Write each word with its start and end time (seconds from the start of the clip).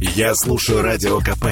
Я 0.00 0.34
слушаю 0.34 0.80
Радио 0.80 1.18
КП, 1.20 1.44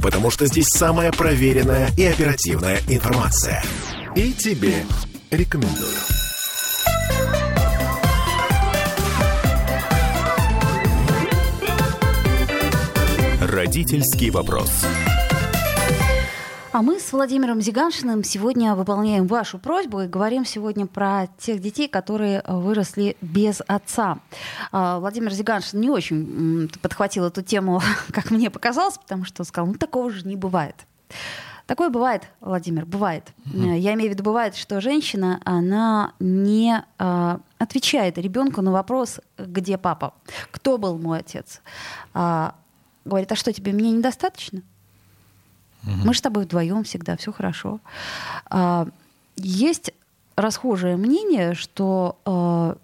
потому 0.00 0.30
что 0.30 0.46
здесь 0.46 0.68
самая 0.68 1.10
проверенная 1.10 1.90
и 1.96 2.04
оперативная 2.04 2.78
информация. 2.88 3.64
И 4.14 4.32
тебе 4.32 4.84
рекомендую. 5.32 5.90
Родительский 13.40 14.30
вопрос. 14.30 14.70
А 16.76 16.82
мы 16.82 17.00
с 17.00 17.10
Владимиром 17.10 17.62
Зиганшиным 17.62 18.22
сегодня 18.22 18.74
выполняем 18.74 19.26
вашу 19.26 19.58
просьбу 19.58 20.02
и 20.02 20.06
говорим 20.06 20.44
сегодня 20.44 20.86
про 20.86 21.26
тех 21.38 21.58
детей, 21.58 21.88
которые 21.88 22.42
выросли 22.46 23.16
без 23.22 23.62
отца. 23.66 24.18
А, 24.72 24.98
Владимир 24.98 25.32
Зиганшин 25.32 25.80
не 25.80 25.88
очень 25.88 26.68
подхватил 26.82 27.24
эту 27.24 27.40
тему, 27.40 27.80
как 28.12 28.30
мне 28.30 28.50
показалось, 28.50 28.98
потому 28.98 29.24
что 29.24 29.42
сказал, 29.44 29.68
ну 29.68 29.78
такого 29.78 30.10
же 30.10 30.28
не 30.28 30.36
бывает. 30.36 30.76
Такое 31.64 31.88
бывает, 31.88 32.24
Владимир, 32.42 32.84
бывает. 32.84 33.32
Mm-hmm. 33.46 33.78
Я 33.78 33.94
имею 33.94 34.10
в 34.10 34.12
виду, 34.12 34.22
бывает, 34.22 34.54
что 34.54 34.82
женщина, 34.82 35.40
она 35.46 36.12
не 36.20 36.84
э, 36.98 37.38
отвечает 37.56 38.18
ребенку 38.18 38.60
на 38.60 38.70
вопрос, 38.70 39.20
где 39.38 39.78
папа, 39.78 40.12
кто 40.50 40.76
был 40.76 40.98
мой 40.98 41.20
отец. 41.20 41.62
А, 42.12 42.54
говорит, 43.06 43.32
а 43.32 43.34
что 43.34 43.50
тебе, 43.50 43.72
мне 43.72 43.92
недостаточно? 43.92 44.60
Мы 45.82 46.12
же 46.12 46.18
с 46.18 46.22
тобой 46.22 46.44
вдвоем 46.44 46.84
всегда, 46.84 47.16
все 47.16 47.32
хорошо. 47.32 47.80
А, 48.50 48.88
есть 49.36 49.92
расхожее 50.34 50.96
мнение, 50.96 51.54
что 51.54 52.18
а, 52.24 52.76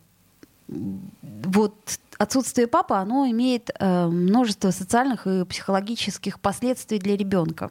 вот 0.69 1.75
отсутствие 2.19 2.67
папы, 2.67 2.95
оно 2.95 3.27
имеет 3.27 3.71
а, 3.79 4.09
множество 4.09 4.71
социальных 4.71 5.27
и 5.27 5.45
психологических 5.45 6.41
последствий 6.41 6.99
для 6.99 7.17
ребенка. 7.17 7.71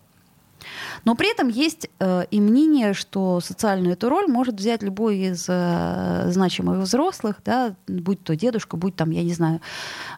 Но 1.06 1.16
при 1.16 1.32
этом 1.32 1.48
есть 1.48 1.90
э, 2.00 2.26
и 2.32 2.40
мнение, 2.40 2.94
что 2.94 3.40
социальную 3.40 3.94
эту 3.94 4.10
роль 4.10 4.28
может 4.28 4.56
взять 4.56 4.84
любой 4.84 5.18
из 5.18 5.46
э, 5.48 6.26
значимых 6.32 6.80
взрослых, 6.80 7.38
да, 7.44 7.76
будь 7.88 8.24
то 8.24 8.36
дедушка, 8.36 8.78
будь 8.78 8.96
там, 8.96 9.12
я 9.12 9.24
не 9.24 9.34
знаю, 9.34 9.62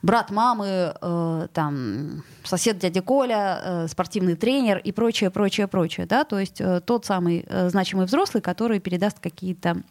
брат 0.01 0.31
мамы, 0.31 0.93
э, 1.01 1.47
там, 1.53 2.23
сосед 2.43 2.77
дядя 2.79 3.01
Коля, 3.01 3.61
э, 3.63 3.87
спортивный 3.87 4.35
тренер 4.35 4.77
и 4.77 4.91
прочее, 4.91 5.29
прочее, 5.29 5.67
прочее. 5.67 6.05
Да? 6.05 6.23
То 6.23 6.39
есть 6.39 6.59
э, 6.59 6.81
тот 6.81 7.05
самый 7.05 7.45
э, 7.47 7.69
значимый 7.69 8.05
взрослый, 8.05 8.41
который 8.41 8.79
передаст 8.79 9.19
какие-то 9.19 9.81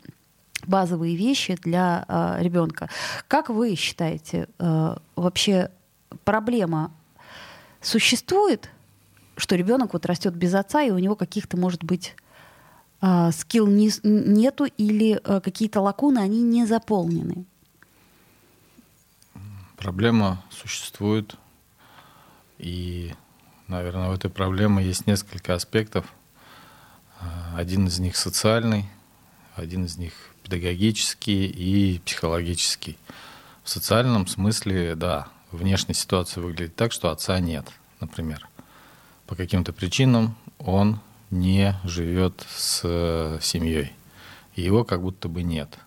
базовые 0.66 1.16
вещи 1.16 1.56
для 1.62 2.04
э, 2.08 2.36
ребенка. 2.40 2.88
Как 3.28 3.48
вы 3.48 3.74
считаете, 3.74 4.48
э, 4.58 4.96
вообще 5.16 5.70
проблема 6.24 6.92
существует 7.80 8.70
что 9.36 9.56
ребенок 9.56 9.92
вот 9.92 10.06
растет 10.06 10.34
без 10.34 10.54
отца, 10.54 10.82
и 10.82 10.90
у 10.90 10.98
него 10.98 11.16
каких-то, 11.16 11.56
может 11.56 11.84
быть, 11.84 12.14
э, 13.00 13.30
скилл 13.32 13.66
не, 13.66 13.90
нету 14.02 14.64
или 14.64 15.20
э, 15.22 15.40
какие-то 15.40 15.80
лакуны, 15.80 16.18
они 16.18 16.42
не 16.42 16.66
заполнены? 16.66 17.44
Проблема 19.76 20.44
существует, 20.50 21.36
и, 22.58 23.14
наверное, 23.66 24.10
в 24.10 24.12
этой 24.12 24.30
проблеме 24.30 24.84
есть 24.84 25.06
несколько 25.06 25.54
аспектов. 25.54 26.06
А, 27.18 27.56
один 27.56 27.88
из 27.88 27.98
них 27.98 28.16
социальный, 28.16 28.88
один 29.56 29.86
из 29.86 29.98
них 29.98 30.12
педагогический 30.44 31.46
и 31.46 31.98
психологический. 32.00 32.96
В 33.64 33.70
социальном 33.70 34.28
смысле, 34.28 34.94
да, 34.94 35.28
внешняя 35.50 35.94
ситуация 35.94 36.42
выглядит 36.42 36.76
так, 36.76 36.92
что 36.92 37.10
отца 37.10 37.40
нет, 37.40 37.66
например 37.98 38.48
по 39.32 39.36
каким-то 39.36 39.72
причинам 39.72 40.36
он 40.58 41.00
не 41.30 41.74
живет 41.84 42.44
с 42.54 42.82
э, 42.84 43.38
семьей. 43.40 43.94
его 44.54 44.84
как 44.84 45.00
будто 45.00 45.26
бы 45.30 45.42
нет. 45.42 45.78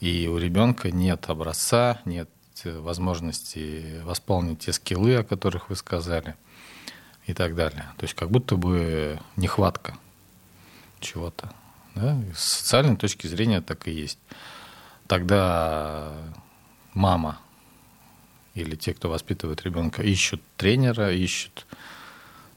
И 0.00 0.26
у 0.26 0.38
ребенка 0.38 0.90
нет 0.90 1.30
образца, 1.30 2.00
нет 2.04 2.28
э, 2.64 2.76
возможности 2.76 4.00
восполнить 4.02 4.58
те 4.58 4.72
скиллы, 4.72 5.14
о 5.14 5.22
которых 5.22 5.70
вы 5.70 5.76
сказали, 5.76 6.34
и 7.26 7.32
так 7.32 7.54
далее. 7.54 7.92
То 7.96 8.06
есть 8.06 8.14
как 8.14 8.32
будто 8.32 8.56
бы 8.56 9.20
нехватка 9.36 9.96
чего-то. 10.98 11.52
Да? 11.94 12.20
С 12.34 12.54
социальной 12.54 12.96
точки 12.96 13.28
зрения 13.28 13.60
так 13.60 13.86
и 13.86 13.92
есть. 13.92 14.18
Тогда 15.06 16.12
мама 16.92 17.38
или 18.54 18.74
те, 18.74 18.94
кто 18.94 19.10
воспитывает 19.10 19.62
ребенка, 19.62 20.02
ищут 20.02 20.42
тренера, 20.56 21.14
ищут 21.14 21.66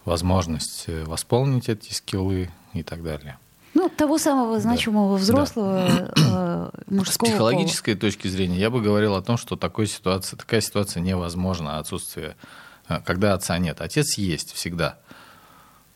возможность 0.07 0.85
э, 0.87 1.03
восполнить 1.03 1.67
эти 1.67 1.93
скиллы 1.93 2.49
и 2.73 2.81
так 2.81 3.03
далее. 3.03 3.37
Ну, 3.73 3.89
того 3.89 4.17
самого 4.17 4.59
значимого 4.59 5.17
да. 5.17 5.21
взрослого 5.21 6.11
да. 6.15 6.71
Э, 6.77 6.79
мужского 6.87 7.27
С 7.27 7.31
психологической 7.31 7.95
пола. 7.95 8.01
точки 8.01 8.29
зрения 8.29 8.57
я 8.57 8.69
бы 8.69 8.81
говорил 8.81 9.15
о 9.15 9.21
том, 9.21 9.37
что 9.37 9.57
такой 9.57 9.85
ситуация, 9.85 10.37
такая 10.37 10.61
ситуация 10.61 11.01
невозможна, 11.01 11.77
отсутствие, 11.77 12.37
э, 12.87 13.01
когда 13.05 13.33
отца 13.33 13.57
нет. 13.57 13.81
Отец 13.81 14.17
есть 14.17 14.53
всегда, 14.53 14.97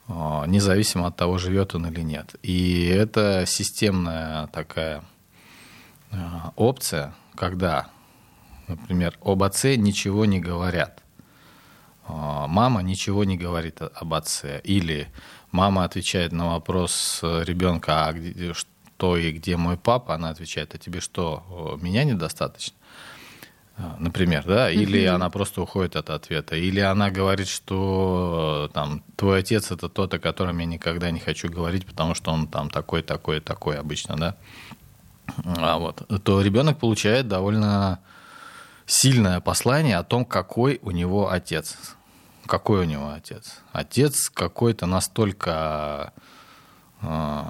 независимо 0.10 1.08
от 1.08 1.16
того, 1.16 1.38
живет 1.38 1.74
он 1.74 1.88
или 1.88 2.02
нет. 2.02 2.36
И 2.44 2.86
это 2.88 3.46
системная 3.48 4.48
такая 4.48 5.04
опция, 6.58 7.14
когда, 7.36 7.88
например, 8.68 9.18
об 9.24 9.42
отце 9.42 9.78
ничего 9.78 10.26
не 10.26 10.42
говорят. 10.42 11.02
А, 12.08 12.48
мама 12.48 12.82
ничего 12.82 13.24
не 13.24 13.38
говорит 13.38 13.82
об 13.82 14.14
отце. 14.14 14.62
Или 14.64 15.08
мама 15.52 15.84
отвечает 15.84 16.32
на 16.32 16.54
вопрос 16.54 17.20
ребенка, 17.22 18.08
а 18.08 18.14
где, 18.14 18.54
что 18.54 19.18
и 19.18 19.32
где 19.32 19.58
мой 19.58 19.78
папа, 19.78 20.16
она 20.16 20.30
отвечает, 20.30 20.76
а 20.76 20.78
тебе 20.78 21.02
что, 21.02 21.80
меня 21.82 22.04
недостаточно? 22.04 22.76
Например, 23.98 24.44
да, 24.46 24.70
или 24.70 25.02
mm-hmm. 25.02 25.16
она 25.16 25.30
просто 25.30 25.62
уходит 25.62 25.96
от 25.96 26.10
ответа, 26.12 26.56
или 26.56 26.80
она 26.80 27.10
говорит, 27.10 27.48
что 27.48 28.70
там 28.74 29.02
твой 29.16 29.40
отец 29.40 29.72
это 29.72 29.90
тот, 29.90 30.14
о 30.14 30.20
котором 30.20 30.60
я 30.60 30.66
никогда 30.66 31.10
не 31.10 31.20
хочу 31.20 31.50
говорить, 31.50 31.88
потому 31.88 32.14
что 32.14 32.32
он 32.32 32.48
там 32.48 32.70
такой, 32.70 33.02
такой, 33.02 33.40
такой 33.40 33.80
обычно, 33.80 34.18
да, 34.18 34.36
а 35.58 35.80
вот, 35.80 36.04
то 36.24 36.42
ребенок 36.42 36.78
получает 36.80 37.28
довольно 37.28 38.00
сильное 38.92 39.40
послание 39.40 39.98
о 39.98 40.04
том, 40.04 40.26
какой 40.26 40.80
у 40.82 40.92
него 40.92 41.32
отец 41.32 41.96
какой 42.52 42.82
у 42.82 42.84
него 42.84 43.12
отец? 43.12 43.60
Отец 43.72 44.30
какой-то 44.30 44.86
настолько 44.86 46.12
э, 47.02 47.44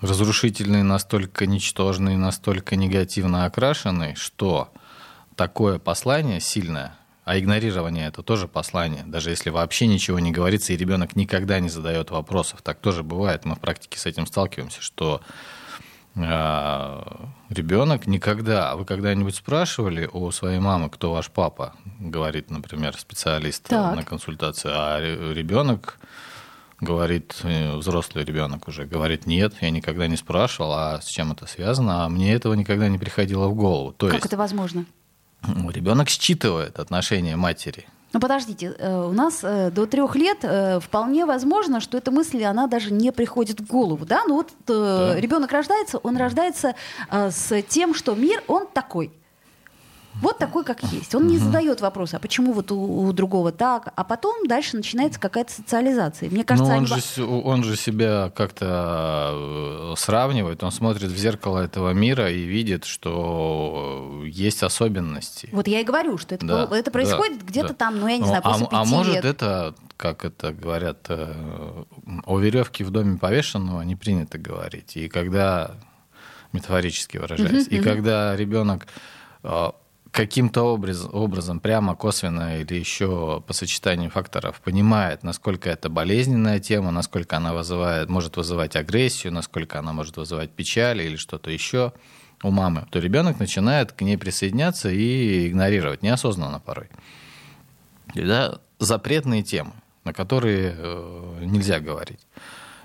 разрушительный, 0.00 0.82
настолько 0.82 1.44
ничтожный, 1.44 2.16
настолько 2.16 2.74
негативно 2.74 3.44
окрашенный, 3.44 4.14
что 4.14 4.72
такое 5.36 5.78
послание 5.78 6.40
сильное, 6.40 6.94
а 7.26 7.38
игнорирование 7.38 8.08
это 8.08 8.22
тоже 8.22 8.48
послание, 8.48 9.04
даже 9.04 9.28
если 9.28 9.50
вообще 9.50 9.86
ничего 9.86 10.18
не 10.18 10.32
говорится, 10.32 10.72
и 10.72 10.78
ребенок 10.78 11.14
никогда 11.14 11.60
не 11.60 11.68
задает 11.68 12.10
вопросов. 12.10 12.62
Так 12.62 12.78
тоже 12.80 13.02
бывает. 13.02 13.44
Мы 13.44 13.54
в 13.54 13.60
практике 13.60 13.98
с 13.98 14.06
этим 14.06 14.26
сталкиваемся, 14.26 14.80
что 14.80 15.20
ребенок 16.16 18.06
никогда, 18.06 18.74
вы 18.74 18.84
когда-нибудь 18.84 19.36
спрашивали 19.36 20.08
у 20.12 20.30
своей 20.30 20.58
мамы, 20.58 20.90
кто 20.90 21.12
ваш 21.12 21.30
папа, 21.30 21.74
говорит, 22.00 22.50
например, 22.50 22.96
специалист 22.98 23.64
так. 23.68 23.94
на 23.94 24.02
консультации, 24.02 24.70
а 24.72 25.00
ребенок 25.32 25.98
говорит, 26.80 27.36
э, 27.42 27.76
взрослый 27.76 28.24
ребенок 28.24 28.68
уже 28.68 28.84
говорит, 28.84 29.26
нет, 29.26 29.54
я 29.60 29.70
никогда 29.70 30.06
не 30.06 30.16
спрашивал, 30.16 30.72
а 30.72 31.00
с 31.00 31.06
чем 31.06 31.32
это 31.32 31.46
связано, 31.46 32.04
а 32.04 32.08
мне 32.08 32.32
этого 32.32 32.54
никогда 32.54 32.88
не 32.88 32.98
приходило 32.98 33.48
в 33.48 33.54
голову. 33.54 33.92
То 33.92 34.06
как 34.06 34.16
есть, 34.16 34.26
это 34.26 34.36
возможно? 34.36 34.84
Ребенок 35.42 36.08
считывает 36.08 36.78
отношения 36.78 37.36
матери 37.36 37.86
ну 38.12 38.20
подождите, 38.20 38.74
э, 38.78 39.04
у 39.04 39.12
нас 39.12 39.40
э, 39.42 39.70
до 39.70 39.86
трех 39.86 40.16
лет 40.16 40.38
э, 40.42 40.80
вполне 40.80 41.26
возможно, 41.26 41.80
что 41.80 41.98
эта 41.98 42.10
мысль, 42.10 42.42
она 42.44 42.66
даже 42.66 42.92
не 42.92 43.12
приходит 43.12 43.60
в 43.60 43.66
голову, 43.66 44.06
да? 44.06 44.22
Ну 44.26 44.36
вот 44.36 44.50
да. 44.66 45.18
ребенок 45.18 45.52
рождается, 45.52 45.98
он 45.98 46.16
рождается 46.16 46.74
с 47.10 47.62
тем, 47.68 47.94
что 47.94 48.14
мир, 48.14 48.42
он 48.46 48.66
такой. 48.66 49.12
Вот 50.20 50.38
такой, 50.38 50.64
как 50.64 50.82
есть. 50.82 51.14
Он 51.14 51.26
не 51.26 51.38
задает 51.38 51.80
вопроса, 51.80 52.16
а 52.16 52.20
почему 52.20 52.52
вот 52.52 52.72
у, 52.72 53.06
у 53.06 53.12
другого 53.12 53.52
так, 53.52 53.92
а 53.94 54.04
потом 54.04 54.46
дальше 54.46 54.76
начинается 54.76 55.20
какая-то 55.20 55.52
социализация. 55.52 56.30
Мне 56.30 56.44
кажется, 56.44 56.72
он, 56.72 56.78
они... 56.78 56.86
же, 56.86 57.24
он 57.24 57.64
же 57.64 57.76
себя 57.76 58.32
как-то 58.34 59.30
э, 59.32 59.94
сравнивает, 59.96 60.62
он 60.62 60.72
смотрит 60.72 61.10
в 61.10 61.16
зеркало 61.16 61.60
этого 61.60 61.92
мира 61.92 62.30
и 62.30 62.42
видит, 62.42 62.84
что 62.84 64.22
есть 64.26 64.62
особенности. 64.62 65.48
Вот 65.52 65.68
я 65.68 65.80
и 65.80 65.84
говорю, 65.84 66.18
что 66.18 66.34
это, 66.34 66.46
да, 66.46 66.68
это 66.70 66.90
происходит 66.90 67.38
да, 67.38 67.46
где-то 67.46 67.68
да. 67.68 67.74
там, 67.74 68.00
ну 68.00 68.08
я 68.08 68.18
не 68.18 68.24
знаю, 68.24 68.42
а, 68.44 68.50
после 68.50 68.66
а, 68.66 68.68
пяти 68.68 68.80
А 68.80 68.84
может 68.84 69.14
лет. 69.14 69.24
это, 69.24 69.74
как 69.96 70.24
это 70.24 70.52
говорят, 70.52 71.06
э, 71.08 71.84
о 72.24 72.38
веревке 72.38 72.84
в 72.84 72.90
доме 72.90 73.18
повешенного 73.18 73.82
не 73.82 73.94
принято 73.94 74.38
говорить. 74.38 74.96
И 74.96 75.08
когда 75.08 75.76
метафорически 76.52 77.18
выражаясь, 77.18 77.68
и 77.68 77.78
когда 77.78 78.34
ребенок 78.36 78.86
э, 79.42 79.70
каким-то 80.12 80.62
образ, 80.62 81.06
образом, 81.10 81.60
прямо, 81.60 81.94
косвенно 81.94 82.60
или 82.60 82.74
еще 82.74 83.42
по 83.46 83.52
сочетанию 83.52 84.10
факторов 84.10 84.60
понимает, 84.60 85.22
насколько 85.22 85.70
это 85.70 85.88
болезненная 85.88 86.58
тема, 86.60 86.90
насколько 86.90 87.36
она 87.36 87.54
вызывает, 87.54 88.08
может 88.08 88.36
вызывать 88.36 88.76
агрессию, 88.76 89.32
насколько 89.32 89.78
она 89.78 89.92
может 89.92 90.16
вызывать 90.16 90.50
печаль 90.50 91.02
или 91.02 91.16
что-то 91.16 91.50
еще 91.50 91.92
у 92.42 92.50
мамы, 92.50 92.86
то 92.90 92.98
ребенок 92.98 93.38
начинает 93.40 93.92
к 93.92 94.00
ней 94.02 94.16
присоединяться 94.16 94.90
и 94.90 95.48
игнорировать, 95.48 96.02
неосознанно 96.02 96.60
порой. 96.60 96.88
Да, 98.14 98.58
запретные 98.78 99.42
темы, 99.42 99.72
на 100.04 100.12
которые 100.12 100.74
э, 100.76 101.38
нельзя 101.42 101.80
говорить. 101.80 102.20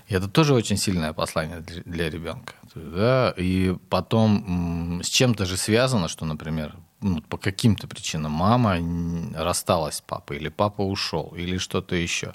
И 0.08 0.14
это 0.14 0.28
тоже 0.28 0.54
очень 0.54 0.76
сильное 0.76 1.12
послание 1.12 1.60
для, 1.60 1.82
для 1.84 2.10
ребенка. 2.10 2.54
Да? 2.74 3.32
И 3.36 3.74
потом 3.88 5.00
с 5.02 5.08
чем-то 5.08 5.46
же 5.46 5.56
связано, 5.56 6.08
что, 6.08 6.26
например, 6.26 6.74
ну, 7.04 7.20
по 7.20 7.36
каким-то 7.36 7.86
причинам 7.86 8.32
мама 8.32 8.78
рассталась 9.34 9.96
с 9.96 10.00
папой, 10.00 10.38
или 10.38 10.48
папа 10.48 10.80
ушел, 10.80 11.34
или 11.36 11.58
что-то 11.58 11.94
еще. 11.94 12.34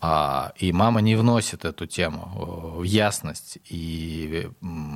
А, 0.00 0.52
и 0.56 0.72
мама 0.72 1.00
не 1.00 1.16
вносит 1.16 1.64
эту 1.64 1.86
тему 1.86 2.30
в 2.76 2.84
ясность 2.84 3.58
и 3.68 4.48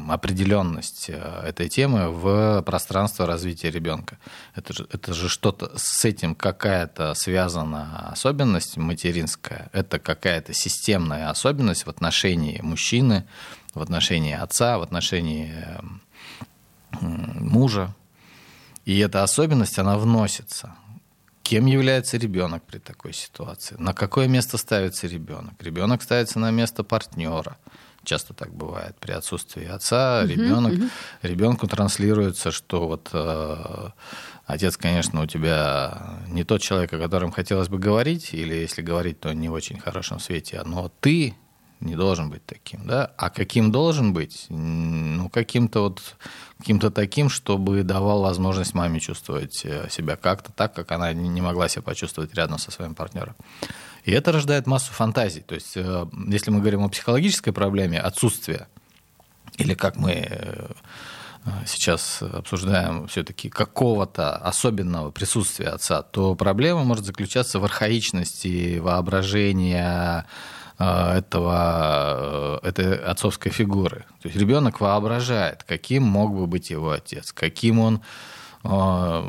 определенность 0.09 1.07
э, 1.09 1.43
этой 1.49 1.69
темы 1.69 2.11
в 2.11 2.63
пространство 2.63 3.27
развития 3.27 3.73
ребенка. 3.73 4.19
Это 4.55 4.73
же, 4.73 4.87
это 4.93 5.15
же 5.15 5.29
что-то 5.29 5.73
с 5.77 6.05
этим 6.05 6.37
какая-то 6.37 7.15
связана 7.15 8.11
особенность 8.11 8.77
материнская, 8.77 9.69
это 9.73 9.99
какая-то 9.99 10.53
системная 10.53 11.29
особенность 11.31 11.87
в 11.87 11.91
отношении 11.91 12.61
мужчины, 12.63 13.27
в 13.75 13.83
отношении 13.83 14.35
отца, 14.35 14.79
в 14.79 14.83
отношении 14.83 15.53
мужа. 17.01 17.95
И 18.85 18.99
эта 18.99 19.23
особенность, 19.23 19.79
она 19.79 19.99
вносится. 19.99 20.75
Кем 21.43 21.67
является 21.67 22.17
ребенок 22.17 22.63
при 22.63 22.79
такой 22.79 23.13
ситуации? 23.13 23.77
На 23.79 23.93
какое 23.93 24.29
место 24.29 24.57
ставится 24.57 25.07
ребенок? 25.07 25.55
Ребенок 25.61 26.03
ставится 26.03 26.39
на 26.39 26.51
место 26.51 26.85
партнера. 26.85 27.57
Часто 28.05 28.35
так 28.35 28.55
бывает 28.55 28.97
при 28.99 29.13
отсутствии 29.13 29.67
отца. 29.67 30.25
Ребенок, 30.25 30.73
uh-huh, 30.73 30.91
ребенку 31.23 31.67
транслируется, 31.67 32.51
что 32.51 32.87
вот 32.87 33.11
э, 33.13 33.89
отец, 34.47 34.77
конечно, 34.77 35.23
у 35.23 35.27
тебя 35.27 36.21
не 36.29 36.45
тот 36.45 36.63
человек, 36.63 36.93
о 36.93 36.99
котором 36.99 37.31
хотелось 37.31 37.69
бы 37.69 37.79
говорить, 37.79 38.33
или 38.33 38.55
если 38.55 38.81
говорить, 38.81 39.21
то 39.21 39.33
не 39.35 39.49
в 39.49 39.53
очень 39.53 39.79
хорошем 39.79 40.19
свете, 40.19 40.63
но 40.65 40.91
ты 41.01 41.35
не 41.81 41.97
должен 41.97 42.31
быть 42.31 42.45
таким, 42.45 42.87
да? 42.87 43.13
А 43.17 43.31
каким 43.31 43.73
должен 43.73 44.13
быть? 44.13 44.47
Ну, 44.49 45.29
каким-то 45.29 45.83
вот 45.83 46.17
каким-то 46.59 46.91
таким, 46.91 47.31
чтобы 47.31 47.83
давал 47.83 48.23
возможность 48.23 48.75
маме 48.75 49.01
чувствовать 49.01 49.63
э, 49.65 49.89
себя 49.91 50.17
как-то 50.17 50.53
так, 50.53 50.75
как 50.75 50.93
она 50.93 51.13
не 51.13 51.41
могла 51.41 51.69
себя 51.69 51.83
почувствовать 51.83 52.35
рядом 52.35 52.59
со 52.59 52.71
своим 52.71 52.95
партнером. 52.95 53.35
И 54.05 54.13
это 54.13 54.33
рождает 54.33 54.67
массу 54.67 54.93
фантазий. 54.93 55.41
То 55.41 55.55
есть, 55.55 55.77
э, 55.77 56.07
если 56.29 56.51
мы 56.51 56.61
говорим 56.61 56.85
о 56.85 56.89
психологической 56.89 57.53
проблеме 57.53 57.99
отсутствия, 57.99 58.69
или 59.57 59.75
как 59.75 59.97
мы 59.97 60.11
э, 60.11 60.71
сейчас 61.67 62.23
обсуждаем 62.23 63.07
все-таки 63.09 63.49
какого-то 63.49 64.37
особенного 64.37 65.11
присутствия 65.11 65.69
отца, 65.69 66.03
то 66.03 66.35
проблема 66.35 66.85
может 66.85 67.05
заключаться 67.05 67.59
в 67.59 67.65
архаичности 67.65 68.79
воображения, 68.79 70.27
этого, 70.81 72.61
э, 72.63 72.69
этой 72.69 72.97
отцовской 72.97 73.51
фигуры. 73.51 74.07
То 74.23 74.29
есть 74.29 74.37
ребенок 74.37 74.81
воображает, 74.81 75.63
каким 75.65 76.05
мог 76.05 76.35
бы 76.35 76.47
быть 76.47 76.71
его 76.71 76.93
отец, 76.93 77.33
каким 77.33 77.81
он 77.81 78.01
а, 78.63 79.25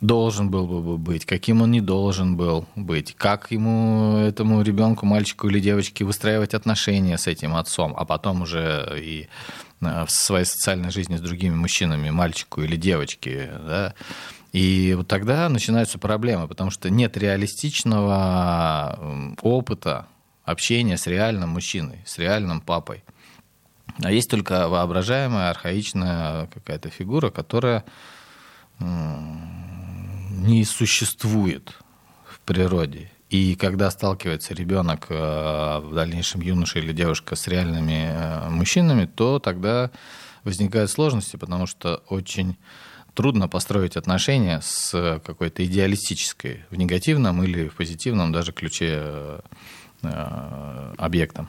должен 0.00 0.50
был 0.50 0.66
бы 0.66 0.98
быть, 0.98 1.24
каким 1.24 1.62
он 1.62 1.72
не 1.72 1.80
должен 1.80 2.36
был 2.36 2.66
быть, 2.76 3.14
как 3.16 3.50
ему, 3.50 4.18
этому 4.18 4.62
ребенку, 4.62 5.04
мальчику 5.04 5.48
или 5.48 5.58
девочке 5.58 6.04
выстраивать 6.04 6.54
отношения 6.54 7.18
с 7.18 7.26
этим 7.26 7.56
отцом, 7.56 7.94
а 7.96 8.04
потом 8.04 8.42
уже 8.42 8.96
и 9.00 9.28
э, 9.80 10.04
в 10.04 10.10
своей 10.10 10.44
социальной 10.44 10.90
жизни 10.90 11.16
с 11.16 11.20
другими 11.20 11.56
мужчинами, 11.56 12.10
мальчику 12.10 12.62
или 12.62 12.76
девочке, 12.76 13.50
да, 13.66 13.94
и 14.52 14.94
вот 14.96 15.08
тогда 15.08 15.48
начинаются 15.48 15.98
проблемы, 15.98 16.48
потому 16.48 16.70
что 16.70 16.90
нет 16.90 17.16
реалистичного 17.16 18.98
опыта 19.42 20.06
общения 20.44 20.96
с 20.96 21.06
реальным 21.06 21.50
мужчиной, 21.50 22.02
с 22.06 22.18
реальным 22.18 22.60
папой. 22.60 23.04
А 24.02 24.10
есть 24.10 24.30
только 24.30 24.68
воображаемая, 24.68 25.50
архаичная 25.50 26.46
какая-то 26.46 26.88
фигура, 26.88 27.30
которая 27.30 27.84
не 28.78 30.64
существует 30.64 31.74
в 32.26 32.40
природе. 32.40 33.10
И 33.28 33.56
когда 33.56 33.90
сталкивается 33.90 34.54
ребенок 34.54 35.06
э, 35.10 35.80
в 35.80 35.94
дальнейшем 35.94 36.40
юноша 36.40 36.78
или 36.78 36.94
девушка 36.94 37.36
с 37.36 37.46
реальными 37.46 38.08
э, 38.10 38.48
мужчинами, 38.48 39.04
то 39.04 39.38
тогда 39.38 39.90
возникают 40.44 40.90
сложности, 40.90 41.36
потому 41.36 41.66
что 41.66 42.02
очень 42.08 42.56
трудно 43.14 43.48
построить 43.48 43.96
отношения 43.96 44.60
с 44.62 45.20
какой-то 45.24 45.64
идеалистической, 45.64 46.64
в 46.70 46.76
негативном 46.76 47.42
или 47.42 47.68
в 47.68 47.76
позитивном 47.76 48.32
даже 48.32 48.52
ключе 48.52 49.40
э, 50.02 50.94
объектом, 50.96 51.48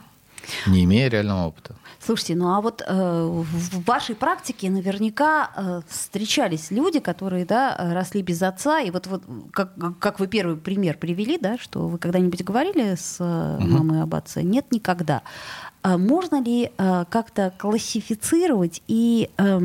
не 0.66 0.84
имея 0.84 1.08
реального 1.08 1.46
опыта. 1.46 1.76
Слушайте, 2.02 2.34
ну 2.34 2.54
а 2.54 2.60
вот 2.62 2.82
э, 2.86 3.24
в 3.24 3.84
вашей 3.84 4.14
практике 4.14 4.70
наверняка 4.70 5.50
э, 5.54 5.80
встречались 5.86 6.70
люди, 6.70 6.98
которые 6.98 7.44
да, 7.44 7.76
росли 7.92 8.22
без 8.22 8.42
отца, 8.42 8.80
и 8.80 8.90
вот, 8.90 9.06
вот 9.06 9.22
как, 9.52 9.74
как 9.98 10.18
вы 10.18 10.26
первый 10.26 10.56
пример 10.56 10.96
привели, 10.96 11.38
да, 11.38 11.58
что 11.58 11.88
вы 11.88 11.98
когда-нибудь 11.98 12.42
говорили 12.42 12.94
с 12.94 13.16
э, 13.20 13.58
мамой 13.60 14.02
об 14.02 14.14
отце? 14.14 14.42
Нет, 14.42 14.72
никогда. 14.72 15.22
А 15.82 15.98
можно 15.98 16.42
ли 16.42 16.72
э, 16.76 17.04
как-то 17.10 17.52
классифицировать 17.58 18.82
и 18.88 19.28
э, 19.36 19.60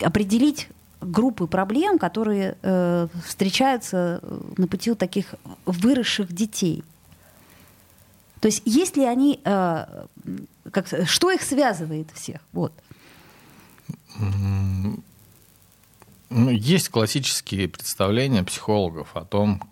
определить 0.00 0.68
группы 1.00 1.46
проблем, 1.46 1.98
которые 1.98 2.56
э, 2.62 3.08
встречаются 3.24 4.20
э, 4.22 4.40
на 4.56 4.66
пути 4.66 4.90
у 4.90 4.94
таких 4.94 5.34
выросших 5.66 6.32
детей. 6.32 6.84
То 8.40 8.48
есть, 8.48 8.62
если 8.64 9.04
они, 9.04 9.40
э, 9.44 10.06
как, 10.70 10.86
что 11.06 11.30
их 11.30 11.42
связывает 11.42 12.10
всех? 12.12 12.40
Вот. 12.52 12.72
Ну, 16.30 16.50
есть 16.50 16.88
классические 16.90 17.68
представления 17.68 18.44
психологов 18.44 19.16
о 19.16 19.24
том, 19.24 19.62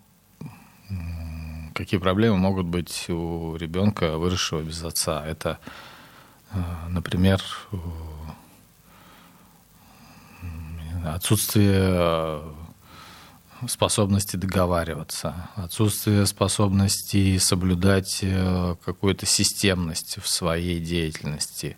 какие 1.73 1.99
проблемы 1.99 2.37
могут 2.37 2.65
быть 2.65 3.09
у 3.09 3.55
ребенка, 3.55 4.17
выросшего 4.17 4.61
без 4.61 4.83
отца. 4.83 5.25
Это, 5.25 5.59
э, 6.51 6.57
например, 6.89 7.41
отсутствие 11.05 11.73
э, 11.75 12.53
способности 13.67 14.35
договариваться, 14.35 15.49
отсутствие 15.55 16.25
способности 16.25 17.37
соблюдать 17.37 18.19
э, 18.21 18.75
какую-то 18.83 19.25
системность 19.25 20.17
в 20.21 20.27
своей 20.27 20.79
деятельности, 20.79 21.77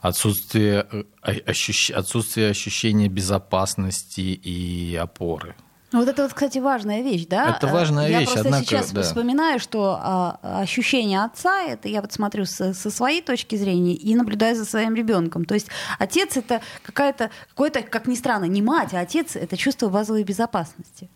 отсутствие, 0.00 0.86
э, 0.90 1.04
ощущ... 1.46 1.90
отсутствие 1.90 2.50
ощущения 2.50 3.08
безопасности 3.08 4.20
и 4.20 4.96
опоры. 4.96 5.54
Ну, 5.94 6.00
вот 6.00 6.08
это 6.08 6.24
вот, 6.24 6.34
кстати, 6.34 6.58
важная 6.58 7.02
вещь, 7.02 7.24
да? 7.28 7.54
Это 7.56 7.68
важная 7.68 8.08
я 8.08 8.18
вещь, 8.18 8.26
просто 8.26 8.48
однако, 8.48 8.64
сейчас 8.64 8.90
да. 8.90 9.02
вспоминаю, 9.02 9.60
что 9.60 9.96
а, 10.02 10.40
ощущение 10.42 11.22
отца, 11.22 11.62
это 11.62 11.88
я 11.88 12.00
вот 12.00 12.12
смотрю 12.12 12.46
со, 12.46 12.74
со 12.74 12.90
своей 12.90 13.22
точки 13.22 13.54
зрения 13.54 13.94
и 13.94 14.16
наблюдаю 14.16 14.56
за 14.56 14.64
своим 14.64 14.96
ребенком. 14.96 15.44
То 15.44 15.54
есть 15.54 15.68
отец 16.00 16.36
это 16.36 16.62
какая-то, 16.82 17.30
какое-то, 17.50 17.82
как 17.82 18.08
ни 18.08 18.16
странно, 18.16 18.46
не 18.46 18.60
мать, 18.60 18.92
а 18.92 18.98
отец 18.98 19.36
это 19.36 19.56
чувство 19.56 19.88
базовой 19.88 20.24
безопасности. 20.24 21.08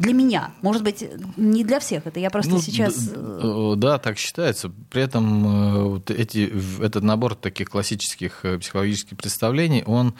Для 0.00 0.12
меня. 0.12 0.50
Может 0.60 0.82
быть, 0.82 1.02
не 1.38 1.64
для 1.64 1.80
всех. 1.80 2.06
Это 2.06 2.20
я 2.20 2.28
просто 2.28 2.52
ну, 2.52 2.60
сейчас... 2.60 3.10
Э, 3.14 3.72
да, 3.78 3.96
так 3.96 4.18
считается. 4.18 4.70
При 4.90 5.00
этом 5.00 5.46
э, 5.46 5.82
вот 5.84 6.10
эти, 6.10 6.52
этот 6.82 7.02
набор 7.02 7.34
таких 7.34 7.70
классических 7.70 8.44
э, 8.44 8.58
психологических 8.58 9.16
представлений, 9.16 9.82
он 9.86 10.14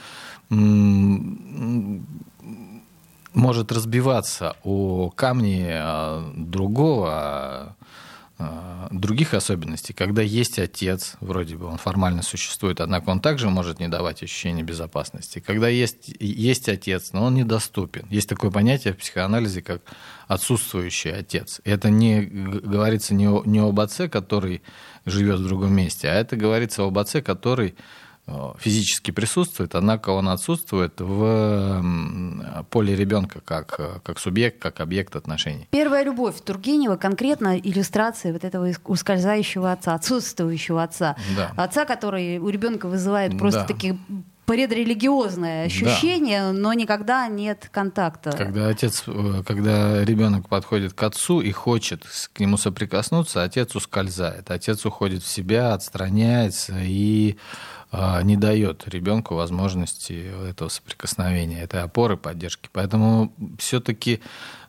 может 3.36 3.70
разбиваться 3.70 4.56
о 4.64 5.10
камни 5.10 5.68
а, 5.70 6.32
другого, 6.34 7.76
а, 8.38 8.88
других 8.90 9.34
особенностей, 9.34 9.92
когда 9.92 10.22
есть 10.22 10.58
отец, 10.58 11.16
вроде 11.20 11.56
бы 11.56 11.66
он 11.66 11.76
формально 11.76 12.22
существует, 12.22 12.80
однако 12.80 13.10
он 13.10 13.20
также 13.20 13.50
может 13.50 13.78
не 13.78 13.88
давать 13.88 14.22
ощущения 14.22 14.62
безопасности. 14.62 15.42
Когда 15.46 15.68
есть, 15.68 16.14
есть 16.18 16.68
отец, 16.70 17.12
но 17.12 17.24
он 17.24 17.34
недоступен. 17.34 18.06
Есть 18.08 18.28
такое 18.30 18.50
понятие 18.50 18.94
в 18.94 18.96
психоанализе, 18.96 19.60
как 19.60 19.82
отсутствующий 20.28 21.12
отец. 21.12 21.60
И 21.64 21.70
это 21.70 21.90
не 21.90 22.22
говорится 22.22 23.14
не, 23.14 23.28
не 23.46 23.58
об 23.58 23.78
отце, 23.78 24.08
который 24.08 24.62
живет 25.04 25.40
в 25.40 25.46
другом 25.46 25.74
месте, 25.74 26.08
а 26.08 26.14
это 26.14 26.36
говорится 26.36 26.84
об 26.84 26.98
отце, 26.98 27.20
который 27.20 27.68
э, 27.68 27.74
физически 28.58 29.12
присутствует, 29.12 29.74
однако 29.74 30.10
он 30.10 30.28
отсутствует 30.28 30.94
в 30.98 31.84
поле 32.70 32.96
ребенка 32.96 33.40
как, 33.44 34.02
как 34.02 34.18
субъект, 34.18 34.60
как 34.60 34.80
объект 34.80 35.14
отношений. 35.14 35.68
Первая 35.70 36.04
любовь 36.04 36.40
Тургенева 36.44 36.96
конкретно 36.96 37.58
иллюстрация 37.58 38.32
вот 38.32 38.44
этого 38.44 38.72
ускользающего 38.84 39.72
отца, 39.72 39.94
отсутствующего 39.94 40.82
отца. 40.82 41.16
Да. 41.36 41.52
Отца, 41.56 41.84
который 41.84 42.38
у 42.38 42.48
ребенка 42.48 42.88
вызывает 42.88 43.38
просто 43.38 43.60
да. 43.60 43.66
такие 43.66 43.98
предрелигиозное 44.46 45.66
ощущение, 45.66 46.40
да. 46.40 46.52
но 46.52 46.72
никогда 46.72 47.28
нет 47.28 47.68
контакта. 47.72 48.30
Когда 48.32 48.68
отец, 48.68 49.02
э, 49.06 49.42
когда 49.46 50.04
ребенок 50.04 50.48
подходит 50.48 50.94
к 50.94 51.02
отцу 51.02 51.40
и 51.40 51.50
хочет 51.50 52.04
к 52.32 52.40
нему 52.40 52.56
соприкоснуться, 52.56 53.42
отец 53.42 53.74
ускользает, 53.74 54.50
отец 54.50 54.86
уходит 54.86 55.22
в 55.22 55.28
себя, 55.28 55.74
отстраняется 55.74 56.74
и 56.78 57.32
э, 57.32 57.36
не 57.92 58.36
дает 58.36 58.86
ребенку 58.88 59.34
возможности 59.34 60.30
этого 60.48 60.68
соприкосновения, 60.68 61.62
этой 61.62 61.82
опоры, 61.82 62.16
поддержки. 62.16 62.68
Поэтому 62.72 63.32
все-таки 63.58 64.20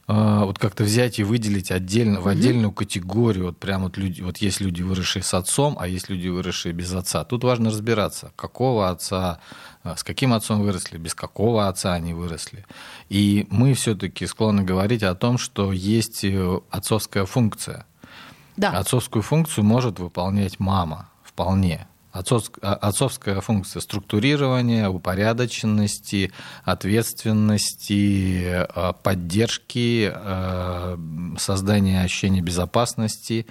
а, 0.09 0.45
вот 0.45 0.57
как-то 0.57 0.85
взять 0.85 1.19
и 1.19 1.23
выделить 1.23 1.69
отдельно, 1.69 2.21
в 2.21 2.29
отдельную 2.29 2.71
категорию, 2.71 3.47
вот 3.47 3.57
прям 3.57 3.83
вот 3.83 3.97
люди, 3.97 4.21
вот 4.21 4.37
есть 4.37 4.61
люди, 4.61 4.81
выросшие 4.81 5.21
с 5.21 5.33
отцом, 5.33 5.75
а 5.77 5.87
есть 5.87 6.07
люди, 6.07 6.29
выросшие 6.29 6.71
без 6.71 6.93
отца. 6.93 7.25
Тут 7.25 7.43
важно 7.43 7.69
разбираться, 7.69 8.31
какого 8.37 8.89
отца, 8.89 9.39
а, 9.83 9.97
с 9.97 10.05
каким 10.05 10.33
отцом 10.33 10.61
выросли, 10.61 10.97
без 10.97 11.13
какого 11.13 11.67
отца 11.67 11.93
они 11.93 12.13
выросли. 12.13 12.65
И 13.09 13.47
мы 13.49 13.73
все-таки 13.73 14.25
склонны 14.27 14.63
говорить 14.63 15.03
о 15.03 15.13
том, 15.13 15.37
что 15.37 15.73
есть 15.73 16.23
э, 16.23 16.59
отцовская 16.69 17.25
функция. 17.25 17.85
Да. 18.55 18.71
Отцовскую 18.71 19.21
функцию 19.21 19.65
может 19.65 19.99
выполнять 19.99 20.57
мама 20.57 21.09
вполне. 21.21 21.85
А, 22.61 22.75
отцовская 22.75 23.41
функция 23.41 23.81
структурирования, 23.81 24.89
упорядоченности, 24.89 26.31
ответственности, 26.63 28.65
а, 28.73 28.93
поддержки, 28.93 30.11
а, 30.13 30.97
создания 31.37 32.01
ощущения 32.01 32.41
безопасности, 32.41 33.45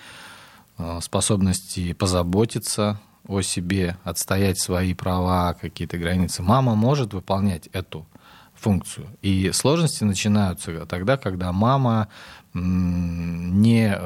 способности 1.00 1.94
позаботиться 1.94 3.00
о 3.26 3.40
себе, 3.40 3.96
отстоять 4.04 4.61
свои 4.61 4.92
права, 4.92 5.54
какие-то 5.54 5.96
границы. 5.96 6.42
Мама 6.42 6.75
может 6.75 7.14
выполнять 7.14 7.68
эту 7.73 8.06
функцию. 8.54 9.06
И 9.23 9.52
сложности 9.52 10.04
начинаются 10.04 10.85
тогда, 10.85 11.16
когда 11.16 11.50
мама 11.52 12.08
не 12.52 13.99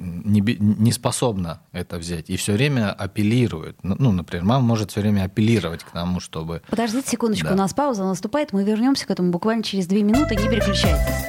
не, 0.00 0.40
не 0.40 0.92
способна 0.92 1.60
это 1.72 1.98
взять 1.98 2.30
и 2.30 2.36
все 2.36 2.52
время 2.52 2.92
апеллирует. 2.92 3.76
Ну, 3.82 3.96
ну, 3.98 4.12
например, 4.12 4.44
мама 4.44 4.64
может 4.64 4.90
все 4.90 5.00
время 5.00 5.24
апеллировать 5.24 5.84
к 5.84 5.90
тому, 5.90 6.20
чтобы... 6.20 6.62
Подождите 6.68 7.10
секундочку, 7.10 7.48
да. 7.48 7.54
у 7.54 7.56
нас 7.56 7.74
пауза 7.74 8.04
наступает, 8.04 8.52
мы 8.52 8.64
вернемся 8.64 9.06
к 9.06 9.10
этому 9.10 9.30
буквально 9.30 9.62
через 9.62 9.86
две 9.86 10.02
минуты, 10.02 10.36
не 10.36 10.48
переключайтесь. 10.48 11.26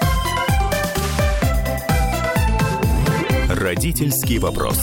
Родительский 3.50 4.38
вопрос. 4.40 4.80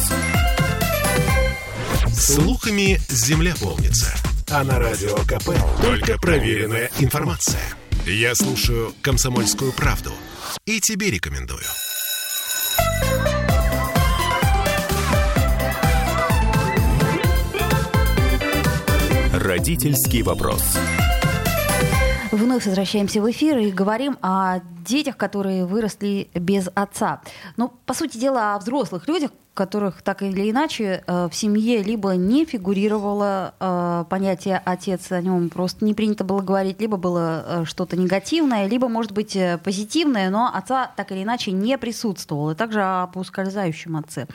Слухами 2.12 2.98
земля 3.08 3.54
полнится. 3.60 4.14
А 4.50 4.64
на 4.64 4.78
радио 4.78 5.16
КП 5.26 5.50
только 5.82 6.18
проверенная 6.18 6.90
информация. 6.98 7.60
Я 8.06 8.34
слушаю 8.34 8.94
«Комсомольскую 9.02 9.72
правду» 9.72 10.12
и 10.64 10.80
тебе 10.80 11.10
рекомендую. 11.10 11.64
Родительский 19.38 20.22
вопрос. 20.22 20.76
Вновь 22.32 22.66
возвращаемся 22.66 23.22
в 23.22 23.30
эфир 23.30 23.58
и 23.58 23.70
говорим 23.70 24.18
о 24.20 24.58
детях, 24.84 25.16
которые 25.16 25.64
выросли 25.64 26.28
без 26.34 26.68
отца. 26.74 27.22
Ну, 27.56 27.72
по 27.86 27.94
сути 27.94 28.18
дела, 28.18 28.56
о 28.56 28.58
взрослых 28.58 29.06
людях, 29.06 29.30
которых 29.58 30.02
так 30.02 30.22
или 30.22 30.52
иначе 30.52 31.02
э, 31.04 31.28
в 31.28 31.34
семье 31.34 31.82
либо 31.82 32.12
не 32.12 32.44
фигурировало 32.44 33.54
э, 33.58 34.04
понятие 34.08 34.62
отец, 34.64 35.10
о 35.10 35.20
нем 35.20 35.50
просто 35.50 35.84
не 35.84 35.94
принято 35.94 36.22
было 36.22 36.42
говорить, 36.42 36.80
либо 36.80 36.96
было 36.96 37.44
э, 37.44 37.64
что-то 37.64 37.96
негативное, 37.96 38.68
либо, 38.68 38.86
может 38.86 39.10
быть, 39.10 39.36
позитивное, 39.64 40.30
но 40.30 40.48
отца 40.54 40.92
так 40.96 41.10
или 41.10 41.24
иначе 41.24 41.50
не 41.50 41.76
присутствовало. 41.76 42.52
И 42.52 42.54
также 42.54 42.80
об 42.82 43.16
ускользающем 43.16 43.96
отце. 43.96 44.28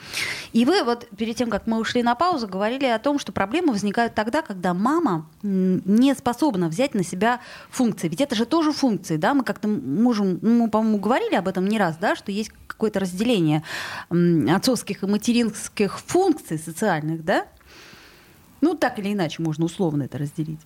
И 0.52 0.66
вы 0.66 0.84
вот 0.84 1.08
перед 1.16 1.36
тем, 1.36 1.48
как 1.48 1.66
мы 1.66 1.78
ушли 1.78 2.02
на 2.02 2.14
паузу, 2.14 2.46
говорили 2.46 2.84
о 2.84 2.98
том, 2.98 3.18
что 3.18 3.32
проблемы 3.32 3.72
возникают 3.72 4.14
тогда, 4.14 4.42
когда 4.42 4.74
мама 4.74 5.26
не 5.42 6.14
способна 6.14 6.68
взять 6.68 6.92
на 6.92 7.02
себя 7.02 7.40
функции. 7.70 8.08
Ведь 8.08 8.20
это 8.20 8.34
же 8.34 8.44
тоже 8.44 8.72
функции, 8.72 9.16
да? 9.16 9.32
Мы 9.32 9.42
как-то 9.42 9.68
можем, 9.68 10.38
мы, 10.42 10.68
по-моему, 10.68 10.98
говорили 10.98 11.34
об 11.34 11.48
этом 11.48 11.66
не 11.66 11.78
раз, 11.78 11.96
да, 11.96 12.14
что 12.14 12.30
есть 12.30 12.50
какое-то 12.66 13.00
разделение 13.00 13.62
отцовских 14.10 15.02
и 15.02 15.06
материнских 15.14 16.00
функций 16.00 16.58
социальных, 16.58 17.24
да? 17.24 17.46
Ну, 18.60 18.74
так 18.74 18.98
или 18.98 19.12
иначе 19.12 19.42
можно 19.42 19.64
условно 19.64 20.02
это 20.02 20.18
разделить. 20.18 20.58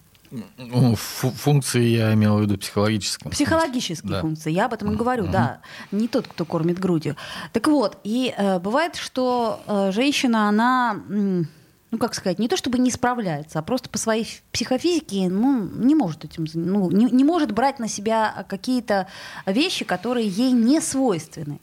Ну, 0.57 0.95
функции 0.97 1.83
я 1.83 2.15
имел 2.15 2.39
в 2.39 2.43
виду 2.43 2.57
психологические. 2.57 3.31
Психологические 3.31 4.11
да. 4.11 4.21
функции, 4.23 4.51
я 4.51 4.65
об 4.65 4.73
этом 4.73 4.93
и 4.93 4.97
говорю, 4.97 5.25
угу. 5.25 5.33
да. 5.33 5.61
Не 5.93 6.09
тот, 6.09 6.27
кто 6.29 6.47
кормит 6.47 6.79
грудью. 6.79 7.17
Так 7.53 7.69
вот, 7.69 7.99
и 8.05 8.35
э, 8.37 8.59
бывает, 8.59 8.97
что 8.97 9.61
э, 9.67 9.93
женщина, 9.93 10.49
она, 10.49 10.95
ну 10.95 11.99
как 11.99 12.15
сказать, 12.15 12.39
не 12.39 12.49
то 12.49 12.57
чтобы 12.57 12.79
не 12.79 12.91
справляется, 12.91 13.59
а 13.59 13.63
просто 13.63 13.91
по 13.91 13.99
своей 13.99 14.27
психофизике, 14.53 15.29
ну, 15.29 15.63
не 15.63 15.95
может 15.95 16.25
этим, 16.25 16.47
ну, 16.55 16.91
не, 16.91 17.05
не 17.05 17.25
может 17.25 17.53
брать 17.53 17.79
на 17.79 17.89
себя 17.89 18.47
какие-то 18.49 19.09
вещи, 19.45 19.85
которые 19.85 20.27
ей 20.27 20.53
не 20.53 20.81
свойственны. 20.81 21.61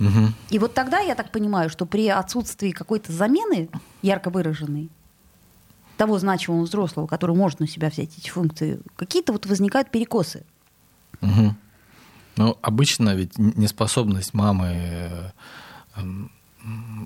Угу. 0.00 0.32
И 0.48 0.58
вот 0.58 0.74
тогда 0.74 0.98
я 0.98 1.14
так 1.14 1.30
понимаю, 1.30 1.68
что 1.68 1.84
при 1.84 2.08
отсутствии 2.08 2.70
какой-то 2.70 3.12
замены 3.12 3.68
ярко 4.02 4.30
выраженной 4.30 4.88
того 5.98 6.18
значимого 6.18 6.62
взрослого, 6.62 7.06
который 7.06 7.36
может 7.36 7.60
на 7.60 7.68
себя 7.68 7.90
взять 7.90 8.16
эти 8.16 8.30
функции, 8.30 8.80
какие-то 8.96 9.32
вот 9.32 9.44
возникают 9.44 9.90
перекосы. 9.90 10.44
Угу. 11.20 11.54
Ну, 12.36 12.58
обычно 12.62 13.14
ведь 13.14 13.36
неспособность 13.36 14.32
мамы 14.32 14.68
э, 14.72 15.30
эм, 15.96 16.32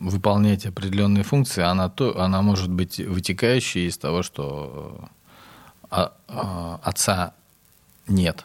выполнять 0.01 0.65
определенные 0.65 1.25
функции, 1.25 1.65
она, 1.65 1.89
то, 1.89 2.21
она 2.21 2.43
может 2.43 2.71
быть 2.71 2.99
вытекающей 2.99 3.89
из 3.89 3.99
того, 3.99 4.23
что 4.23 5.09
а, 5.91 6.13
а, 6.29 6.81
отца 6.85 7.35
нет. 8.07 8.45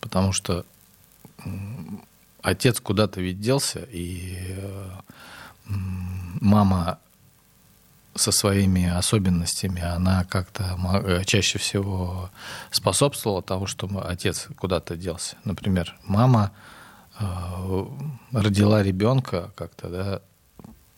Потому 0.00 0.32
что 0.32 0.64
отец 2.46 2.80
куда-то 2.80 3.20
ведь 3.20 3.40
делся, 3.40 3.80
и 3.90 4.36
э, 4.56 4.90
мама 5.66 7.00
со 8.14 8.30
своими 8.30 8.86
особенностями, 8.88 9.82
она 9.82 10.24
как-то 10.24 10.78
э, 11.04 11.24
чаще 11.24 11.58
всего 11.58 12.30
способствовала 12.70 13.42
тому, 13.42 13.66
что 13.66 13.88
отец 14.06 14.46
куда-то 14.56 14.96
делся. 14.96 15.36
Например, 15.44 15.96
мама 16.04 16.52
э, 17.18 17.86
родила 18.30 18.80
ребенка 18.80 19.50
как-то 19.56 19.88
да, 19.88 20.20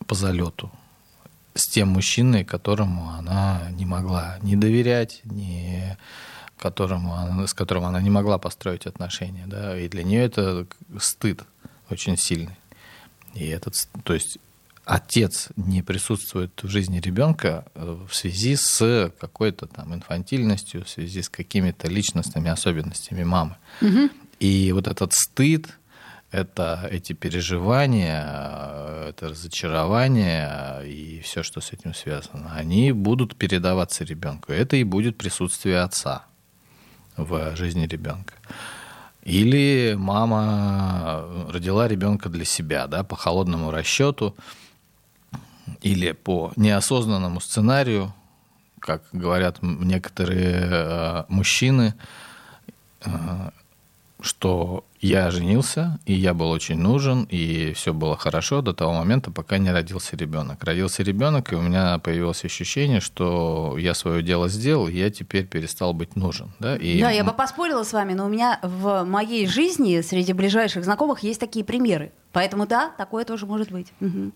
по 0.05 0.13
залету 0.13 0.71
с 1.55 1.67
тем 1.67 1.89
мужчиной, 1.89 2.45
которому 2.45 3.09
она 3.09 3.69
не 3.71 3.87
могла 3.87 4.37
не 4.43 4.55
доверять, 4.55 5.21
не 5.23 5.97
которому 6.59 7.13
она, 7.13 7.47
с 7.47 7.53
которым 7.53 7.85
она 7.85 8.01
не 8.01 8.09
могла 8.09 8.37
построить 8.37 8.85
отношения, 8.85 9.45
да, 9.47 9.79
и 9.79 9.87
для 9.87 10.03
нее 10.03 10.23
это 10.23 10.67
стыд 10.99 11.43
очень 11.89 12.17
сильный. 12.17 12.55
И 13.33 13.47
этот, 13.47 13.75
то 14.03 14.13
есть 14.13 14.39
отец 14.85 15.49
не 15.55 15.81
присутствует 15.81 16.51
в 16.63 16.67
жизни 16.67 16.99
ребенка 16.99 17.65
э, 17.75 17.97
в 18.09 18.13
связи 18.13 18.55
с 18.55 19.11
какой-то 19.19 19.67
там 19.67 19.93
инфантильностью, 19.93 20.83
в 20.83 20.89
связи 20.89 21.21
с 21.21 21.29
какими-то 21.29 21.87
личностными 21.87 22.49
особенностями 22.49 23.23
мамы. 23.23 23.55
Угу. 23.81 24.09
И 24.39 24.71
вот 24.71 24.87
этот 24.87 25.13
стыд, 25.13 25.67
это 26.31 26.87
эти 26.91 27.13
переживания, 27.13 28.25
э, 28.25 29.09
это 29.09 29.29
разочарование 29.29 30.81
и 30.85 31.21
все, 31.21 31.43
что 31.43 31.61
с 31.61 31.71
этим 31.71 31.93
связано, 31.93 32.53
они 32.55 32.91
будут 32.91 33.35
передаваться 33.35 34.03
ребенку. 34.03 34.51
Это 34.51 34.75
и 34.75 34.83
будет 34.83 35.17
присутствие 35.17 35.81
отца 35.81 36.25
в 37.25 37.55
жизни 37.55 37.85
ребенка. 37.85 38.33
Или 39.23 39.95
мама 39.97 41.25
родила 41.49 41.87
ребенка 41.87 42.29
для 42.29 42.45
себя, 42.45 42.87
да, 42.87 43.03
по 43.03 43.15
холодному 43.15 43.71
расчету, 43.71 44.35
или 45.81 46.13
по 46.13 46.51
неосознанному 46.55 47.39
сценарию, 47.39 48.13
как 48.79 49.03
говорят 49.11 49.57
некоторые 49.61 50.67
э, 50.71 51.23
мужчины, 51.27 51.93
э, 53.01 53.49
что 54.21 54.83
я 55.01 55.31
женился, 55.31 55.97
и 56.05 56.13
я 56.13 56.33
был 56.33 56.49
очень 56.49 56.77
нужен, 56.77 57.23
и 57.29 57.71
все 57.73 57.93
было 57.93 58.17
хорошо 58.17 58.61
до 58.61 58.73
того 58.73 58.93
момента, 58.93 59.31
пока 59.31 59.57
не 59.57 59.71
родился 59.71 60.17
ребенок. 60.17 60.63
Родился 60.63 61.03
ребенок, 61.03 61.53
и 61.53 61.55
у 61.55 61.61
меня 61.61 61.99
появилось 61.99 62.43
ощущение, 62.43 62.99
что 62.99 63.77
я 63.77 63.93
свое 63.93 64.21
дело 64.21 64.49
сделал, 64.49 64.87
и 64.87 64.97
я 64.97 65.09
теперь 65.09 65.45
перестал 65.45 65.93
быть 65.93 66.17
нужен. 66.17 66.51
Да, 66.59 66.75
и... 66.75 66.99
да 66.99 67.11
я 67.11 67.23
бы 67.23 67.31
поспорила 67.31 67.83
с 67.83 67.93
вами, 67.93 68.13
но 68.13 68.25
у 68.25 68.29
меня 68.29 68.59
в 68.61 69.03
моей 69.05 69.47
жизни 69.47 70.01
среди 70.01 70.33
ближайших 70.33 70.83
знакомых 70.83 71.23
есть 71.23 71.39
такие 71.39 71.63
примеры. 71.63 72.11
Поэтому 72.33 72.67
да, 72.67 72.91
такое 72.97 73.23
тоже 73.23 73.45
может 73.45 73.71
быть. 73.71 73.93
Угу. 74.01 74.31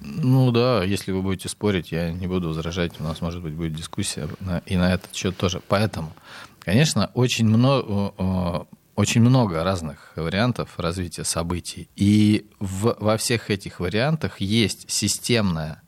Ну 0.00 0.50
да, 0.50 0.82
если 0.82 1.12
вы 1.12 1.20
будете 1.20 1.48
спорить, 1.48 1.92
я 1.92 2.10
не 2.12 2.26
буду 2.26 2.48
возражать, 2.48 2.98
у 3.00 3.04
нас, 3.04 3.20
может 3.20 3.42
быть, 3.42 3.52
будет 3.52 3.74
дискуссия 3.74 4.28
и 4.66 4.76
на 4.76 4.94
этот 4.94 5.14
счет 5.14 5.36
тоже. 5.36 5.60
Поэтому, 5.68 6.12
конечно, 6.60 7.10
очень 7.14 7.46
много 7.46 8.66
очень 8.96 9.20
много 9.20 9.62
разных 9.62 10.12
вариантов 10.16 10.78
развития 10.78 11.24
событий. 11.24 11.88
И 11.96 12.50
в, 12.58 12.96
во 12.98 13.18
всех 13.18 13.50
этих 13.50 13.78
вариантах 13.78 14.40
есть 14.40 14.90
системная, 14.90 15.82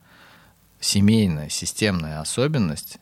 семейная, 0.79 1.49
системная 1.49 2.21
особенность, 2.21 2.99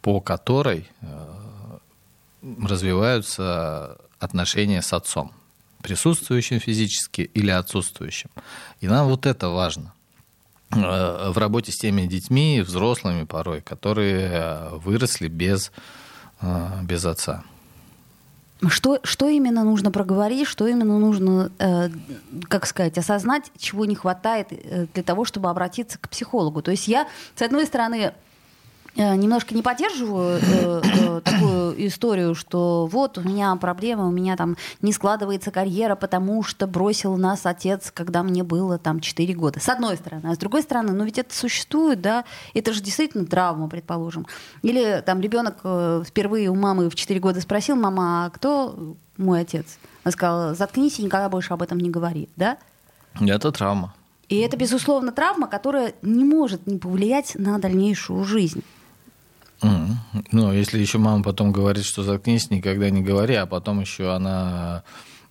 по 0.00 0.20
которой 0.20 0.88
э, 1.02 1.78
развиваются 2.62 3.98
отношения 4.18 4.80
с 4.80 4.94
отцом, 4.94 5.32
присутствующим 5.82 6.58
физически 6.58 7.30
или 7.34 7.50
отсутствующим. 7.50 8.30
И 8.80 8.88
нам 8.88 9.08
вот 9.08 9.26
это 9.26 9.50
важно 9.50 9.92
э, 10.70 11.30
в 11.30 11.36
работе 11.36 11.70
с 11.70 11.76
теми 11.76 12.06
детьми, 12.06 12.62
взрослыми 12.62 13.24
порой, 13.24 13.60
которые 13.60 14.30
э, 14.30 14.68
выросли 14.76 15.28
без, 15.28 15.70
без 16.40 17.04
отца. 17.04 17.44
Что, 18.68 19.00
что 19.02 19.28
именно 19.28 19.64
нужно 19.64 19.90
проговорить, 19.90 20.46
что 20.46 20.68
именно 20.68 20.98
нужно, 20.98 21.50
э, 21.58 21.88
как 22.48 22.66
сказать, 22.66 22.96
осознать, 22.96 23.50
чего 23.58 23.84
не 23.86 23.96
хватает 23.96 24.48
э, 24.50 24.86
для 24.94 25.02
того, 25.02 25.24
чтобы 25.24 25.50
обратиться 25.50 25.98
к 25.98 26.08
психологу. 26.08 26.62
То 26.62 26.70
есть 26.70 26.86
я, 26.86 27.08
с 27.34 27.42
одной 27.42 27.66
стороны, 27.66 28.12
немножко 28.96 29.54
не 29.54 29.62
поддерживаю 29.62 30.38
э, 30.40 30.82
э, 30.82 31.20
такую 31.24 31.86
историю, 31.86 32.34
что 32.34 32.86
вот 32.86 33.18
у 33.18 33.22
меня 33.22 33.54
проблемы, 33.56 34.06
у 34.06 34.10
меня 34.10 34.36
там 34.36 34.56
не 34.82 34.92
складывается 34.92 35.50
карьера, 35.50 35.94
потому 35.94 36.42
что 36.42 36.66
бросил 36.66 37.16
нас 37.16 37.46
отец, 37.46 37.90
когда 37.92 38.22
мне 38.22 38.42
было 38.42 38.78
там 38.78 39.00
4 39.00 39.34
года. 39.34 39.60
С 39.60 39.68
одной 39.68 39.96
стороны. 39.96 40.28
А 40.28 40.34
с 40.34 40.38
другой 40.38 40.62
стороны, 40.62 40.92
ну 40.92 41.04
ведь 41.04 41.18
это 41.18 41.34
существует, 41.34 42.00
да, 42.00 42.24
это 42.54 42.72
же 42.72 42.82
действительно 42.82 43.24
травма, 43.26 43.68
предположим. 43.68 44.26
Или 44.62 45.02
там 45.04 45.20
ребенок 45.20 45.56
э, 45.64 46.02
впервые 46.06 46.50
у 46.50 46.54
мамы 46.54 46.90
в 46.90 46.94
4 46.94 47.18
года 47.20 47.40
спросил, 47.40 47.76
мама, 47.76 48.26
а 48.26 48.30
кто 48.30 48.96
мой 49.16 49.40
отец? 49.40 49.78
Она 50.04 50.12
сказала, 50.12 50.54
заткнись 50.54 50.98
и 50.98 51.04
никогда 51.04 51.28
больше 51.28 51.54
об 51.54 51.62
этом 51.62 51.78
не 51.78 51.90
говори, 51.90 52.28
да? 52.36 52.58
Это 53.20 53.52
травма. 53.52 53.94
И 54.28 54.38
это, 54.38 54.56
безусловно, 54.56 55.12
травма, 55.12 55.46
которая 55.46 55.92
не 56.00 56.24
может 56.24 56.66
не 56.66 56.78
повлиять 56.78 57.34
на 57.34 57.58
дальнейшую 57.58 58.24
жизнь. 58.24 58.64
Ну, 60.30 60.52
если 60.52 60.78
еще 60.78 60.98
мама 60.98 61.22
потом 61.22 61.52
говорит, 61.52 61.84
что 61.84 62.02
заткнись, 62.02 62.50
никогда 62.50 62.90
не 62.90 63.02
говори, 63.02 63.34
а 63.34 63.46
потом 63.46 63.80
еще 63.80 64.12
она 64.12 64.84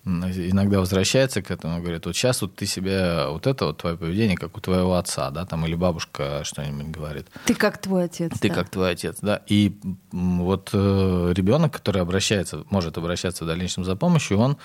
иногда 0.04 0.80
возвращается 0.80 1.42
к 1.42 1.50
этому 1.50 1.78
и 1.78 1.80
говорит, 1.80 2.06
вот 2.06 2.16
сейчас 2.16 2.42
вот 2.42 2.56
ты 2.56 2.66
себя, 2.66 3.28
вот 3.28 3.46
это 3.46 3.66
вот 3.66 3.78
твое 3.78 3.96
поведение, 3.96 4.36
как 4.36 4.56
у 4.56 4.60
твоего 4.60 4.94
отца, 4.94 5.30
да, 5.30 5.44
там, 5.44 5.64
или 5.64 5.76
бабушка 5.76 6.42
что-нибудь 6.42 6.88
говорит. 6.88 7.28
Ты 7.46 7.54
как 7.54 7.78
твой 7.78 8.04
отец. 8.04 8.32
Ты 8.40 8.48
да. 8.48 8.54
как 8.54 8.68
твой 8.68 8.90
отец, 8.90 9.18
да. 9.22 9.42
И 9.46 9.76
вот 10.10 10.70
э, 10.72 11.32
ребенок, 11.36 11.72
который 11.72 12.02
обращается, 12.02 12.64
может 12.70 12.98
обращаться 12.98 13.44
в 13.44 13.46
дальнейшем 13.46 13.84
за 13.84 13.94
помощью, 13.94 14.38
он 14.38 14.56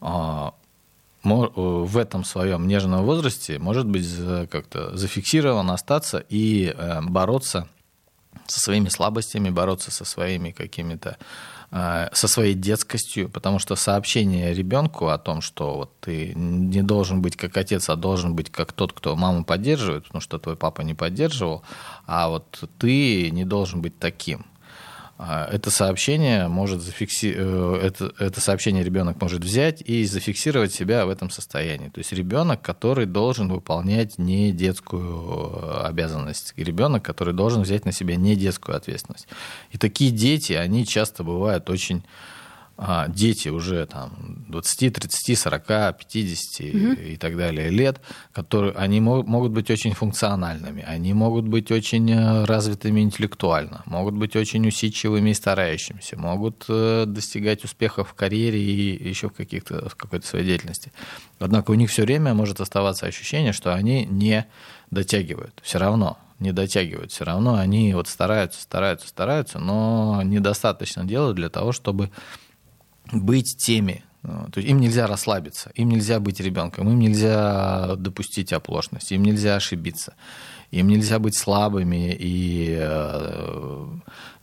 э, 0.00 0.50
в 1.24 1.98
этом 1.98 2.22
своем 2.24 2.68
нежном 2.68 3.04
возрасте 3.04 3.58
может 3.58 3.86
быть 3.86 4.06
как-то 4.50 4.96
зафиксирован, 4.96 5.70
остаться 5.70 6.24
и 6.28 6.72
э, 6.76 7.00
бороться 7.02 7.68
со 8.46 8.60
своими 8.60 8.88
слабостями, 8.88 9.50
бороться 9.50 9.90
со 9.90 10.04
своими 10.04 10.50
какими-то 10.50 11.16
э, 11.70 12.08
со 12.12 12.28
своей 12.28 12.54
детскостью, 12.54 13.28
потому 13.28 13.58
что 13.58 13.76
сообщение 13.76 14.54
ребенку 14.54 15.08
о 15.08 15.18
том, 15.18 15.40
что 15.40 15.76
вот 15.76 16.00
ты 16.00 16.32
не 16.34 16.82
должен 16.82 17.22
быть 17.22 17.36
как 17.36 17.56
отец, 17.56 17.88
а 17.88 17.96
должен 17.96 18.34
быть 18.34 18.50
как 18.50 18.72
тот, 18.72 18.92
кто 18.92 19.16
маму 19.16 19.44
поддерживает, 19.44 20.04
потому 20.04 20.20
что 20.20 20.38
твой 20.38 20.56
папа 20.56 20.82
не 20.82 20.94
поддерживал, 20.94 21.62
а 22.06 22.28
вот 22.28 22.64
ты 22.78 23.30
не 23.30 23.44
должен 23.44 23.80
быть 23.82 23.98
таким. 23.98 24.46
А, 25.16 25.48
это 25.50 25.70
сообщение 25.70 26.48
может 26.48 26.82
зафикси... 26.82 27.32
Э, 27.36 27.80
это, 27.82 28.12
это 28.18 28.40
сообщение 28.40 28.82
ребенок 28.82 29.20
может 29.20 29.44
взять 29.44 29.80
и 29.80 30.04
зафиксировать 30.04 30.72
себя 30.72 31.06
в 31.06 31.10
этом 31.10 31.30
состоянии. 31.30 31.88
То 31.88 31.98
есть 31.98 32.12
ребенок, 32.12 32.62
который 32.62 33.06
должен 33.06 33.48
выполнять 33.48 34.18
не 34.18 34.50
детскую 34.50 35.52
э, 35.52 35.86
обязанность, 35.86 36.54
ребенок, 36.56 37.04
который 37.04 37.32
должен 37.32 37.62
взять 37.62 37.84
на 37.84 37.92
себя 37.92 38.16
не 38.16 38.34
детскую 38.34 38.76
ответственность. 38.76 39.28
И 39.70 39.78
такие 39.78 40.10
дети, 40.10 40.54
они 40.54 40.84
часто 40.84 41.22
бывают 41.22 41.70
очень 41.70 42.02
а, 42.76 43.08
дети 43.08 43.48
уже 43.48 43.86
там 43.86 44.44
20, 44.48 44.92
30, 44.92 45.38
40, 45.38 45.66
50 45.96 46.60
угу. 46.60 46.92
и 47.00 47.16
так 47.16 47.36
далее 47.36 47.70
лет, 47.70 48.00
которые 48.32 48.72
они 48.72 49.00
могут 49.00 49.52
быть 49.52 49.70
очень 49.70 49.92
функциональными, 49.92 50.82
они 50.82 51.14
могут 51.14 51.46
быть 51.46 51.70
очень 51.70 52.10
э, 52.10 52.44
развитыми 52.44 53.00
интеллектуально, 53.00 53.82
могут 53.86 54.14
быть 54.14 54.34
очень 54.34 54.66
усидчивыми 54.66 55.30
и 55.30 55.34
старающимися, 55.34 56.18
могут 56.18 56.64
э, 56.68 57.04
достигать 57.06 57.62
успехов 57.64 58.08
в 58.10 58.14
карьере 58.14 58.60
и 58.60 59.08
еще 59.08 59.28
в, 59.28 59.34
каких-то, 59.34 59.88
в 59.88 59.94
какой-то 59.94 60.26
своей 60.26 60.44
деятельности. 60.44 60.92
Однако 61.38 61.70
у 61.70 61.74
них 61.74 61.90
все 61.90 62.02
время 62.02 62.34
может 62.34 62.60
оставаться 62.60 63.06
ощущение, 63.06 63.52
что 63.52 63.72
они 63.72 64.04
не 64.04 64.46
дотягивают. 64.90 65.60
Все 65.62 65.78
равно 65.78 66.18
не 66.40 66.52
дотягивают. 66.52 67.12
Все 67.12 67.24
равно 67.24 67.54
они 67.54 67.94
вот 67.94 68.08
стараются, 68.08 68.60
стараются, 68.60 69.08
стараются, 69.08 69.58
но 69.58 70.22
недостаточно 70.24 71.04
делают 71.04 71.36
для 71.36 71.48
того, 71.48 71.72
чтобы 71.72 72.10
быть 73.12 73.56
теми, 73.56 74.04
ну, 74.22 74.48
то 74.50 74.58
есть 74.58 74.70
им 74.70 74.80
нельзя 74.80 75.06
расслабиться, 75.06 75.70
им 75.74 75.90
нельзя 75.90 76.18
быть 76.18 76.40
ребенком, 76.40 76.88
им 76.88 76.98
нельзя 76.98 77.94
допустить 77.96 78.52
оплошность, 78.52 79.12
им 79.12 79.22
нельзя 79.22 79.56
ошибиться, 79.56 80.14
им 80.74 80.88
нельзя 80.88 81.18
быть 81.18 81.38
слабыми 81.38 82.16
и 82.18 82.76
э, 82.78 83.86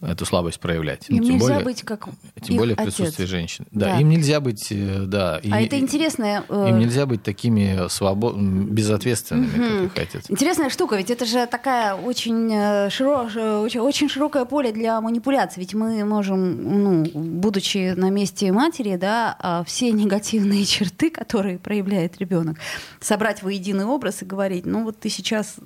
эту 0.01 0.25
слабость 0.25 0.59
проявлять. 0.59 1.09
Им 1.09 1.17
ну, 1.17 1.23
нельзя 1.23 1.39
более, 1.39 1.63
быть 1.63 1.83
как 1.83 2.07
Тем 2.41 2.57
более 2.57 2.75
в 2.75 2.83
присутствии 2.83 3.25
женщин. 3.25 3.67
Да, 3.71 3.87
да, 3.87 3.99
им 3.99 4.09
нельзя 4.09 4.39
быть, 4.39 4.67
э, 4.71 5.03
да. 5.05 5.39
И, 5.43 5.51
а 5.51 5.61
это 5.61 5.77
интересное... 5.77 6.43
Э... 6.49 6.69
Им 6.69 6.79
нельзя 6.79 7.05
быть 7.05 7.21
такими 7.21 7.87
свобод... 7.89 8.35
безответственными, 8.35 9.83
угу. 9.83 9.89
как 9.89 10.03
их 10.03 10.09
отец. 10.09 10.25
Интересная 10.29 10.69
штука, 10.69 10.95
ведь 10.95 11.11
это 11.11 11.25
же 11.25 11.45
такая 11.45 11.95
очень, 11.95 12.49
э, 12.51 12.89
широ... 12.89 13.29
очень, 13.61 13.79
очень 13.81 14.09
широкое 14.09 14.45
поле 14.45 14.71
для 14.71 14.99
манипуляций. 15.01 15.61
Ведь 15.61 15.73
мы 15.73 16.03
можем, 16.05 16.83
ну, 16.83 17.05
будучи 17.13 17.93
на 17.95 18.09
месте 18.09 18.51
матери, 18.51 18.95
да, 18.95 19.35
а 19.39 19.63
все 19.65 19.91
негативные 19.91 20.65
черты, 20.65 21.09
которые 21.09 21.59
проявляет 21.59 22.17
ребенок, 22.17 22.57
собрать 22.99 23.43
воединый 23.43 23.85
образ 23.85 24.21
и 24.21 24.25
говорить, 24.25 24.65
ну 24.65 24.83
вот 24.83 24.99
ты 24.99 25.09
сейчас 25.09 25.57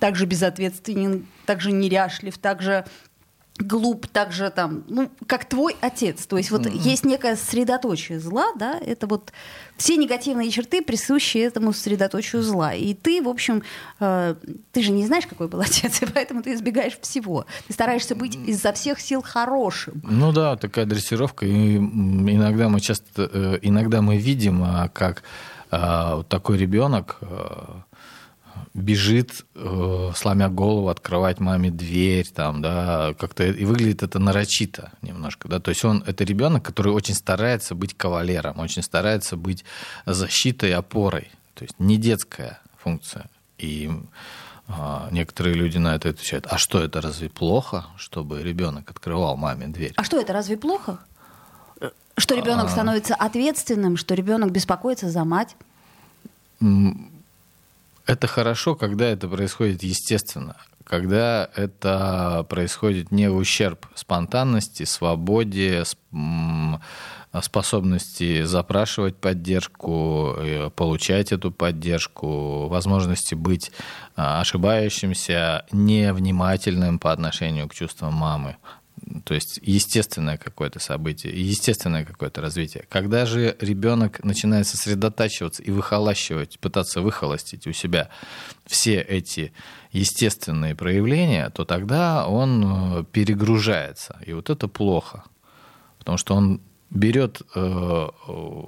также 0.00 0.26
безответственен, 0.26 1.26
также 1.46 1.70
неряшлив, 1.70 2.36
также 2.38 2.84
глуп 3.62 4.06
также 4.06 4.50
там, 4.50 4.84
ну, 4.88 5.10
как 5.26 5.44
твой 5.44 5.76
отец. 5.80 6.26
То 6.26 6.38
есть 6.38 6.50
вот 6.50 6.66
mm-hmm. 6.66 6.78
есть 6.78 7.04
некое 7.04 7.36
средоточие 7.36 8.18
зла, 8.18 8.46
да, 8.56 8.78
это 8.84 9.06
вот 9.06 9.32
все 9.76 9.96
негативные 9.96 10.50
черты 10.50 10.82
присущи 10.82 11.38
этому 11.38 11.72
средоточию 11.72 12.42
зла. 12.42 12.74
И 12.74 12.94
ты, 12.94 13.22
в 13.22 13.28
общем, 13.28 13.62
э, 14.00 14.34
ты 14.72 14.82
же 14.82 14.92
не 14.92 15.06
знаешь, 15.06 15.26
какой 15.26 15.48
был 15.48 15.60
отец, 15.60 16.02
и 16.02 16.06
поэтому 16.06 16.42
ты 16.42 16.54
избегаешь 16.54 16.98
всего. 17.00 17.46
Ты 17.66 17.72
стараешься 17.72 18.14
быть 18.14 18.36
изо 18.46 18.72
всех 18.72 19.00
сил 19.00 19.22
хорошим. 19.22 20.00
Ну 20.04 20.32
да, 20.32 20.56
такая 20.56 20.86
дрессировка. 20.86 21.46
И 21.46 21.76
иногда 21.76 22.68
мы 22.68 22.80
часто, 22.80 23.28
э, 23.32 23.58
иногда 23.62 24.00
мы 24.00 24.16
видим, 24.16 24.62
а, 24.62 24.88
как 24.88 25.22
э, 25.70 26.22
такой 26.28 26.58
ребенок 26.58 27.18
э, 27.20 27.82
бежит, 28.74 29.44
э, 29.54 30.12
сломя 30.14 30.48
голову, 30.48 30.88
открывать 30.88 31.40
маме 31.40 31.70
дверь, 31.70 32.28
там, 32.28 32.62
да, 32.62 33.14
как-то 33.18 33.44
и 33.44 33.64
выглядит 33.64 34.02
это 34.02 34.18
нарочито 34.18 34.92
немножко, 35.02 35.48
да, 35.48 35.58
то 35.58 35.70
есть 35.70 35.84
он 35.84 36.04
это 36.06 36.24
ребенок, 36.24 36.64
который 36.64 36.92
очень 36.92 37.14
старается 37.14 37.74
быть 37.74 37.96
кавалером, 37.96 38.60
очень 38.60 38.82
старается 38.82 39.36
быть 39.36 39.64
защитой, 40.06 40.72
опорой, 40.72 41.30
то 41.54 41.64
есть 41.64 41.74
не 41.78 41.96
детская 41.96 42.60
функция. 42.76 43.28
И 43.58 43.90
а, 44.68 45.08
некоторые 45.10 45.54
люди 45.54 45.78
на 45.78 45.96
это 45.96 46.08
отвечают: 46.08 46.46
а 46.48 46.56
что 46.56 46.82
это 46.82 47.00
разве 47.00 47.28
плохо, 47.28 47.86
чтобы 47.96 48.42
ребенок 48.42 48.90
открывал 48.90 49.36
маме 49.36 49.66
дверь? 49.66 49.92
А 49.96 50.04
что 50.04 50.20
это 50.20 50.32
разве 50.32 50.56
плохо? 50.56 51.00
Что 52.16 52.34
ребенок 52.34 52.66
а... 52.66 52.68
становится 52.68 53.14
ответственным, 53.14 53.96
что 53.96 54.14
ребенок 54.14 54.52
беспокоится 54.52 55.10
за 55.10 55.24
мать? 55.24 55.56
Это 58.06 58.26
хорошо, 58.26 58.74
когда 58.74 59.06
это 59.06 59.28
происходит 59.28 59.82
естественно, 59.82 60.56
когда 60.84 61.48
это 61.54 62.44
происходит 62.48 63.12
не 63.12 63.30
в 63.30 63.36
ущерб 63.36 63.86
спонтанности, 63.94 64.84
свободе, 64.84 65.84
способности 67.42 68.42
запрашивать 68.42 69.16
поддержку, 69.16 70.34
э, 70.36 70.70
получать 70.74 71.30
эту 71.30 71.52
поддержку, 71.52 72.66
возможности 72.66 73.36
быть 73.36 73.70
ошибающимся, 74.16 75.64
невнимательным 75.70 76.98
по 76.98 77.12
отношению 77.12 77.68
к 77.68 77.74
чувствам 77.74 78.14
мамы. 78.14 78.56
То 79.24 79.34
есть 79.34 79.58
естественное 79.62 80.36
какое-то 80.36 80.78
событие, 80.78 81.32
естественное 81.32 82.04
какое-то 82.04 82.40
развитие. 82.40 82.84
Когда 82.88 83.26
же 83.26 83.56
ребенок 83.60 84.22
начинает 84.24 84.66
сосредотачиваться 84.66 85.62
и 85.62 85.70
выхолащивать, 85.70 86.58
пытаться 86.58 87.00
выхолостить 87.00 87.66
у 87.66 87.72
себя 87.72 88.08
все 88.66 89.00
эти 89.00 89.52
естественные 89.92 90.74
проявления, 90.74 91.50
то 91.50 91.64
тогда 91.64 92.26
он 92.26 92.64
э, 92.64 93.04
перегружается. 93.10 94.18
И 94.26 94.32
вот 94.32 94.50
это 94.50 94.68
плохо. 94.68 95.24
Потому 95.98 96.18
что 96.18 96.34
он 96.34 96.60
берет 96.90 97.42
э, 97.54 98.08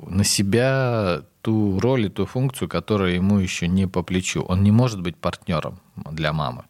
на 0.07 0.25
себя 0.25 1.23
ту 1.43 1.81
роль 1.81 2.07
и 2.07 2.09
ту 2.09 2.27
функцию, 2.27 2.69
которая 2.69 3.15
ему 3.15 3.39
еще 3.39 3.69
не 3.69 3.87
по 3.87 4.03
плечу. 4.03 4.43
Он 4.43 4.63
не 4.63 4.71
может 4.71 5.01
быть 5.01 5.17
партнером 5.17 5.81
для 5.97 6.33
мамы. 6.33 6.65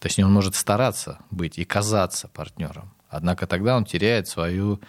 Точнее, 0.00 0.24
он 0.24 0.32
может 0.32 0.54
стараться 0.54 1.18
быть 1.30 1.58
и 1.58 1.64
казаться 1.64 2.28
партнером. 2.28 2.90
Однако 3.08 3.46
тогда 3.46 3.76
он 3.76 3.84
теряет 3.84 4.28
свою 4.28 4.80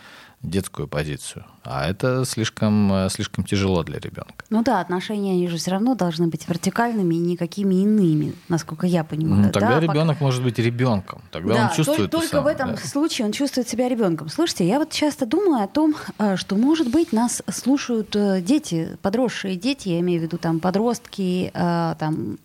детскую 0.42 0.88
позицию. 0.88 1.46
А 1.64 1.88
это 1.88 2.26
слишком, 2.26 2.92
э, 2.92 3.10
слишком 3.10 3.44
тяжело 3.44 3.84
для 3.84 4.00
ребенка. 4.00 4.44
Ну 4.50 4.64
да, 4.64 4.80
отношения, 4.80 5.34
они 5.34 5.48
же 5.48 5.58
все 5.58 5.72
равно 5.72 5.94
должны 5.94 6.28
быть 6.28 6.48
вертикальными 6.48 7.14
и 7.14 7.20
никакими 7.20 7.76
иными, 7.76 8.34
насколько 8.50 8.88
я 8.88 9.04
понимаю. 9.04 9.44
Ну, 9.46 9.52
тогда 9.52 9.76
да, 9.76 9.80
ребенок 9.80 10.16
пока... 10.16 10.26
может 10.26 10.44
быть 10.44 10.58
ребенком. 10.58 11.22
Тогда 11.32 11.54
да, 11.54 11.64
он 11.70 11.76
чувствует 11.76 12.10
только, 12.10 12.28
только 12.28 12.38
сам, 12.38 12.44
в 12.44 12.48
этом 12.48 12.72
да. 12.72 12.78
случае 12.78 13.28
он 13.28 13.34
чувствует 13.34 13.70
себя 13.70 13.88
ребенком. 13.88 14.30
Слушайте, 14.30 14.68
я 14.68 14.80
вот 14.80 14.90
часто 14.92 15.28
думаю 15.28 15.64
о 15.64 15.68
том, 15.68 15.94
э, 16.18 16.38
что, 16.38 16.56
может 16.56 16.90
быть, 16.90 17.14
нас 17.14 17.44
слушают 17.52 18.16
э, 18.16 18.42
дети, 18.42 18.98
подросшие 19.04 19.56
дети, 19.56 19.90
я 19.90 20.00
имею 20.00 20.22
в 20.22 20.24
виду 20.24 20.38
там 20.40 20.60
подростки, 20.60 21.52
там 21.54 22.38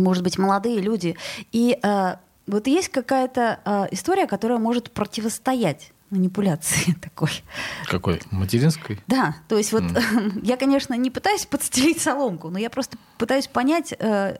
может 0.00 0.22
быть, 0.22 0.38
молодые 0.38 0.80
люди. 0.80 1.16
И 1.52 1.78
э, 1.82 2.16
вот 2.46 2.66
есть 2.66 2.88
какая-то 2.88 3.60
э, 3.64 3.86
история, 3.90 4.26
которая 4.26 4.58
может 4.58 4.90
противостоять 4.92 5.92
манипуляции 6.10 6.92
такой. 7.02 7.30
Какой? 7.86 8.20
Материнской? 8.30 9.00
Да, 9.06 9.36
то 9.48 9.58
есть 9.58 9.72
вот 9.72 9.82
mm. 9.82 10.40
я, 10.44 10.56
конечно, 10.56 10.94
не 10.94 11.10
пытаюсь 11.10 11.46
подстелить 11.46 12.00
соломку, 12.00 12.48
но 12.50 12.58
я 12.58 12.70
просто 12.70 12.98
пытаюсь 13.18 13.48
понять 13.48 13.94
э, 13.98 14.38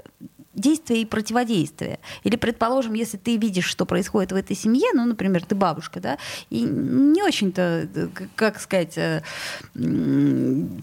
действие 0.56 1.02
и 1.02 1.04
противодействие. 1.04 2.00
Или, 2.24 2.36
предположим, 2.36 2.94
если 2.94 3.16
ты 3.16 3.36
видишь, 3.36 3.66
что 3.66 3.86
происходит 3.86 4.32
в 4.32 4.34
этой 4.34 4.56
семье, 4.56 4.88
ну, 4.94 5.04
например, 5.04 5.44
ты 5.44 5.54
бабушка, 5.54 6.00
да, 6.00 6.18
и 6.50 6.62
не 6.62 7.22
очень-то, 7.22 7.88
как 8.34 8.60
сказать, 8.60 8.96
э, 8.96 9.22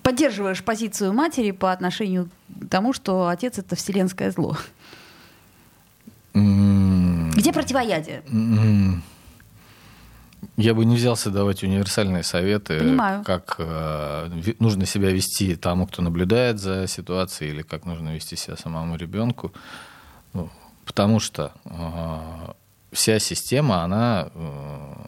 поддерживаешь 0.03 0.63
позицию 0.63 1.13
матери 1.13 1.51
по 1.51 1.71
отношению 1.71 2.29
к 2.47 2.69
тому, 2.69 2.93
что 2.93 3.27
отец— 3.27 3.57
это 3.59 3.75
вселенское 3.75 4.31
зло. 4.31 4.57
Где 6.33 7.51
противоядие? 7.51 8.23
Я 10.57 10.73
бы 10.73 10.85
не 10.85 10.95
взялся 10.95 11.29
давать 11.29 11.63
универсальные 11.63 12.23
советы, 12.23 12.79
Понимаю. 12.79 13.23
как 13.23 13.55
э, 13.59 14.29
нужно 14.59 14.85
себя 14.85 15.11
вести 15.11 15.55
тому, 15.55 15.87
кто 15.87 16.01
наблюдает 16.01 16.59
за 16.59 16.87
ситуацией, 16.87 17.51
или 17.51 17.61
как 17.61 17.85
нужно 17.85 18.15
вести 18.15 18.35
себя 18.35 18.57
самому 18.57 18.95
ребенку. 18.95 19.51
Ну, 20.33 20.49
потому 20.85 21.19
что 21.19 21.51
э, 21.65 22.53
вся 22.91 23.19
система, 23.19 23.83
она 23.83 24.29
э, 24.33 25.05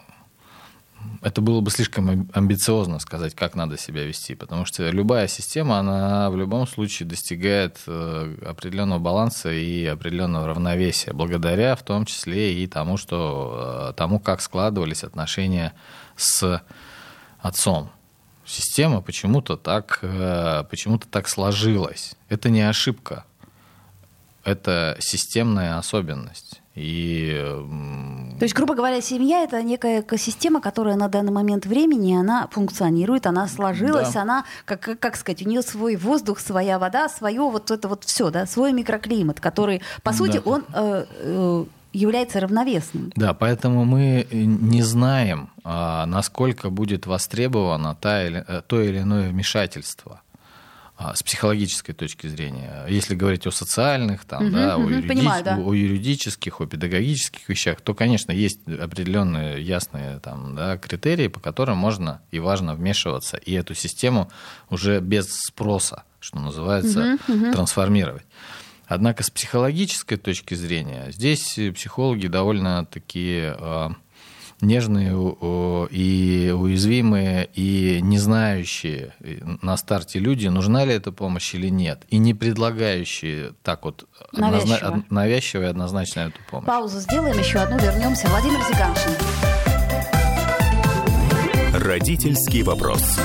это 1.22 1.42
было 1.42 1.62
бы 1.62 1.72
слишком 1.72 2.30
амбициозно 2.34 3.00
сказать, 3.00 3.34
как 3.36 3.56
надо 3.56 3.78
себя 3.78 4.06
вести, 4.06 4.36
потому 4.36 4.66
что 4.66 4.90
любая 4.90 5.28
система, 5.28 5.80
она 5.80 6.30
в 6.30 6.38
любом 6.38 6.68
случае 6.68 7.08
достигает 7.08 7.80
э, 7.88 8.36
определенного 8.46 9.00
баланса 9.00 9.52
и 9.52 9.86
определенного 9.86 10.48
равновесия, 10.48 11.14
благодаря 11.14 11.76
в 11.76 11.84
том 11.84 12.06
числе 12.06 12.54
и 12.62 12.68
тому, 12.68 12.98
что, 12.98 13.90
э, 13.90 13.94
тому 13.94 14.20
как 14.20 14.42
складывались 14.42 15.04
отношения 15.04 15.74
с 16.16 16.62
отцом. 17.40 17.92
Система 18.46 19.02
почему-то 19.02 19.58
так, 19.58 20.00
э, 20.02 20.64
почему-то 20.70 21.08
так 21.08 21.28
сложилась. 21.28 22.16
Это 22.30 22.50
не 22.50 22.62
ошибка, 22.62 23.26
это 24.44 24.96
системная 25.00 25.78
особенность. 25.78 26.62
И... 26.76 27.34
То 28.38 28.44
есть, 28.44 28.54
грубо 28.54 28.76
говоря, 28.76 29.00
семья 29.00 29.44
это 29.44 29.64
некая 29.64 30.02
экосистема, 30.02 30.60
которая 30.60 30.98
на 30.98 31.08
данный 31.08 31.32
момент 31.32 31.66
времени 31.66 32.14
она 32.16 32.50
функционирует, 32.52 33.28
она 33.28 33.48
сложилась, 33.48 34.12
да. 34.12 34.22
она, 34.24 34.46
как, 34.66 35.00
как, 35.00 35.16
сказать, 35.16 35.42
у 35.46 35.48
нее 35.50 35.62
свой 35.62 35.96
воздух, 35.96 36.40
своя 36.40 36.78
вода, 36.78 37.08
свое 37.08 37.42
вот 37.42 37.72
это 37.72 37.88
вот 37.88 38.04
все, 38.04 38.30
да, 38.32 38.46
свой 38.46 38.74
микроклимат, 38.74 39.40
который, 39.40 39.82
по 40.04 40.12
сути, 40.12 40.42
да. 40.44 40.52
он 40.52 40.66
э, 40.74 41.06
э, 41.10 41.66
является 41.94 42.42
равновесным. 42.42 43.12
Да, 43.16 43.34
поэтому 43.34 43.86
мы 43.86 44.28
не 44.32 44.82
знаем, 44.82 45.50
а, 45.64 46.06
насколько 46.06 46.70
будет 46.70 47.08
востребовано 47.08 47.98
э, 48.04 48.62
то 48.68 48.82
или 48.82 49.00
иное 49.00 49.30
вмешательство. 49.30 50.22
А, 50.98 51.14
с 51.14 51.24
психологической 51.24 51.94
точки 51.94 52.28
зрения. 52.28 52.86
Если 52.88 53.16
говорить 53.16 53.46
о 53.46 53.52
социальных, 53.52 54.24
там, 54.24 54.46
угу, 54.46 54.56
да, 54.56 54.78
угу, 54.78 54.88
о, 54.88 54.90
юриди... 54.90 55.08
понимаю, 55.10 55.44
да. 55.44 55.58
о 55.58 55.74
юридических, 55.74 56.62
о 56.62 56.66
педагогических 56.68 57.50
вещах, 57.50 57.82
то, 57.82 57.94
конечно, 57.94 58.32
есть 58.32 58.66
определенные 58.66 59.62
ясные 59.62 60.20
там, 60.20 60.56
да, 60.56 60.78
критерии, 60.78 61.28
по 61.28 61.42
которым 61.42 61.78
можно 61.78 62.22
и 62.32 62.40
важно 62.40 62.76
вмешиваться, 62.76 63.36
и 63.36 63.52
эту 63.52 63.74
систему 63.74 64.32
уже 64.70 65.02
без 65.02 65.28
спроса, 65.34 66.04
что 66.22 66.40
называется, 66.40 67.18
угу, 67.28 67.34
угу. 67.34 67.52
трансформировать. 67.52 68.24
Однако 68.88 69.24
с 69.24 69.30
психологической 69.30 70.18
точки 70.18 70.54
зрения 70.54 71.08
здесь 71.10 71.60
психологи 71.76 72.28
довольно-таки 72.28 73.52
а, 73.58 73.92
нежные 74.62 75.12
и 75.92 76.54
уязвимые, 76.56 77.50
и 77.54 78.00
не 78.02 78.18
знающие 78.18 79.14
на 79.62 79.78
старте 79.78 80.20
люди, 80.20 80.48
нужна 80.48 80.86
ли 80.86 80.94
эта 80.94 81.12
помощь 81.12 81.54
или 81.56 81.70
нет, 81.70 82.04
и 82.10 82.18
не 82.18 82.34
предлагающие 82.34 83.54
так 83.64 83.86
вот 83.86 84.08
навязчиво, 84.32 84.76
однозна... 84.76 85.06
навязчиво 85.10 85.62
и 85.64 85.66
однозначно 85.66 86.20
эту 86.22 86.40
помощь. 86.50 86.68
Паузу 86.68 87.00
сделаем, 87.00 87.38
еще 87.38 87.60
одну, 87.60 87.78
вернемся. 87.80 88.28
Владимир 88.28 88.60
Зиганшин. 88.68 89.12
Родительский 91.74 92.64
вопрос. 92.64 93.20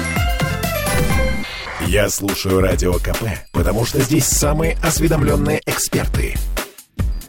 Я 1.86 2.10
слушаю 2.10 2.60
Радио 2.60 2.94
КП, 2.94 3.24
потому 3.52 3.84
что 3.84 4.00
здесь 4.00 4.26
самые 4.26 4.76
осведомленные 4.82 5.60
эксперты. 5.66 6.36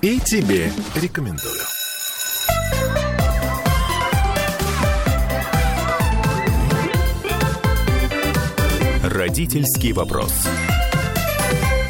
И 0.02 0.20
тебе 0.20 0.72
рекомендую. 0.96 1.62
Родительский 9.22 9.92
вопрос. 9.92 10.34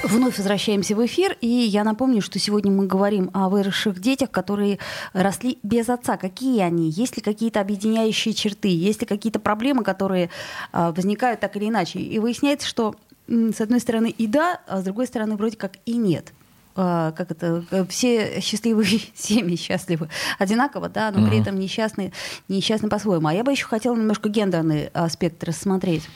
Вновь 0.04 0.38
возвращаемся 0.38 0.98
в 0.98 1.06
эфир, 1.06 1.38
и 1.40 1.48
я 1.48 1.86
напомню, 1.86 2.22
что 2.22 2.40
сегодня 2.40 2.74
мы 2.74 2.88
говорим 2.88 3.30
о 3.32 3.48
выросших 3.48 4.02
детях, 4.02 4.32
которые 4.32 4.80
росли 5.14 5.58
без 5.64 5.88
отца. 5.88 6.18
Какие 6.18 6.60
они? 6.60 6.90
Есть 6.90 7.16
ли 7.16 7.24
какие-то 7.24 7.62
объединяющие 7.62 8.34
черты? 8.34 8.68
Есть 8.68 9.00
ли 9.00 9.08
какие-то 9.08 9.40
проблемы, 9.40 9.86
которые 9.86 10.30
а, 10.74 10.92
возникают 10.92 11.40
так 11.40 11.56
или 11.56 11.70
иначе? 11.70 12.00
И 12.00 12.20
выясняется, 12.20 12.68
что 12.68 12.96
с 13.30 13.62
одной 13.62 13.80
стороны 13.80 14.10
и 14.10 14.28
да, 14.28 14.60
а 14.68 14.82
с 14.82 14.84
другой 14.84 15.08
стороны 15.08 15.38
вроде 15.38 15.56
как 15.56 15.78
и 15.86 15.96
нет. 15.96 16.34
А, 16.74 17.12
как 17.12 17.32
это, 17.32 17.66
э, 17.72 17.86
все 17.86 18.40
счастливые 18.40 19.02
семьи 19.16 19.58
счастливы 19.58 20.10
одинаково, 20.40 20.88
да, 20.88 21.12
но 21.12 21.28
при 21.28 21.42
этом 21.42 21.60
несчастные, 21.60 22.14
несчастны 22.48 22.88
по-своему. 22.88 23.28
А 23.28 23.34
я 23.34 23.44
бы 23.44 23.52
еще 23.52 23.66
хотела 23.66 23.96
немножко 23.96 24.30
гендерный 24.30 24.88
аспект 24.88 25.44
рассмотреть. 25.44 26.08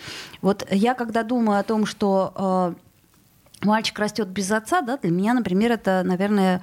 Вот 0.42 0.66
я 0.72 0.94
когда 0.94 1.24
думаю 1.24 1.60
о 1.60 1.64
том, 1.64 1.86
что 1.86 2.76
э, 3.62 3.66
мальчик 3.66 4.00
растет 4.00 4.30
без 4.30 4.50
отца, 4.52 4.82
да, 4.82 4.98
для 4.98 5.12
меня, 5.12 5.34
например, 5.34 5.74
это, 5.74 6.04
наверное, 6.06 6.62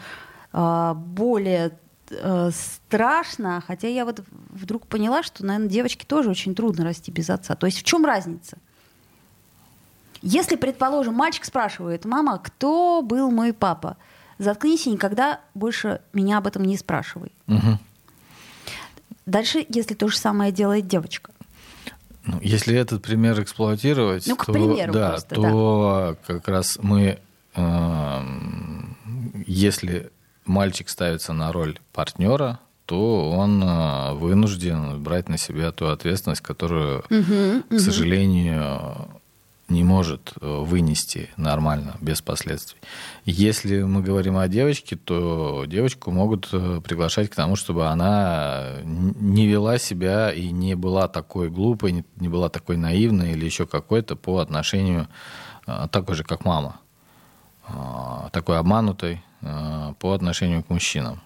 э, 0.55 0.95
более 0.97 1.73
э, 2.11 2.51
страшно, 2.51 3.63
хотя 3.67 3.89
я 3.89 4.07
вот 4.07 4.23
вдруг 4.49 4.87
поняла, 4.87 5.23
что, 5.23 5.45
наверное, 5.45 5.69
девочке 5.69 6.07
тоже 6.07 6.31
очень 6.31 6.55
трудно 6.55 6.85
расти 6.85 7.11
без 7.11 7.29
отца. 7.29 7.55
То 7.57 7.67
есть 7.67 7.79
в 7.79 7.83
чем 7.83 8.07
разница? 8.07 8.57
Если, 10.23 10.55
предположим, 10.55 11.15
мальчик 11.15 11.45
спрашивает, 11.45 12.05
мама, 12.05 12.39
кто 12.39 13.03
был 13.03 13.31
мой 13.31 13.53
папа? 13.53 13.97
Заткнись 14.39 14.87
и 14.87 14.91
никогда 14.91 15.41
больше 15.55 16.01
меня 16.13 16.39
об 16.39 16.47
этом 16.47 16.65
не 16.65 16.77
спрашивай. 16.77 17.33
Угу. 17.49 17.79
Дальше, 19.27 19.67
если 19.69 19.95
то 19.95 20.09
же 20.09 20.17
самое 20.17 20.53
делает 20.53 20.87
девочка. 20.87 21.33
Ну, 22.25 22.39
если 22.41 22.77
этот 22.77 23.03
пример 23.03 23.41
эксплуатировать, 23.43 24.27
ну, 24.29 24.37
к 24.37 24.47
то, 24.47 24.53
примеру 24.53 24.93
да, 24.93 25.11
просто, 25.11 25.35
то 25.35 26.17
да. 26.23 26.35
как 26.35 26.49
раз 26.49 26.79
мы, 26.81 27.19
э, 27.55 28.21
если 29.47 30.13
мальчик 30.45 30.89
ставится 30.89 31.33
на 31.33 31.51
роль 31.53 31.79
партнера, 31.93 32.61
то 32.87 33.31
он 33.31 33.63
э, 33.63 34.13
вынужден 34.15 35.03
брать 35.03 35.29
на 35.29 35.37
себя 35.37 35.73
ту 35.73 35.87
ответственность, 35.87 36.43
которую, 36.43 37.05
угу, 37.11 37.63
к 37.69 37.81
сожалению, 37.81 39.09
не 39.73 39.85
может 39.85 40.33
э, 40.41 40.47
вынести 40.47 41.31
нормально, 41.37 41.97
без 42.01 42.23
последствий. 42.23 42.79
Если 43.25 43.83
мы 43.83 44.03
говорим 44.03 44.37
о 44.37 44.49
девочке, 44.49 44.97
то 44.97 45.65
девочку 45.67 46.11
могут 46.11 46.49
э, 46.53 46.81
приглашать 46.85 47.31
к 47.31 47.35
тому, 47.35 47.57
чтобы 47.57 47.87
она 47.87 48.81
не 48.85 49.47
вела 49.47 49.79
себя 49.79 50.33
и 50.33 50.51
не 50.51 50.75
была 50.75 51.09
такой 51.09 51.51
глупой, 51.51 52.05
не 52.17 52.29
была 52.29 52.49
такой 52.49 52.77
наивной 52.77 53.33
или 53.33 53.45
еще 53.45 53.67
какой-то 53.67 54.17
по 54.17 54.39
отношению 54.39 55.09
такой 55.93 56.17
же, 56.17 56.25
как 56.25 56.45
мама, 56.45 56.81
такой 58.33 58.59
обманутой 58.59 59.23
по 59.41 60.13
отношению 60.13 60.65
к 60.65 60.71
мужчинам. 60.71 61.21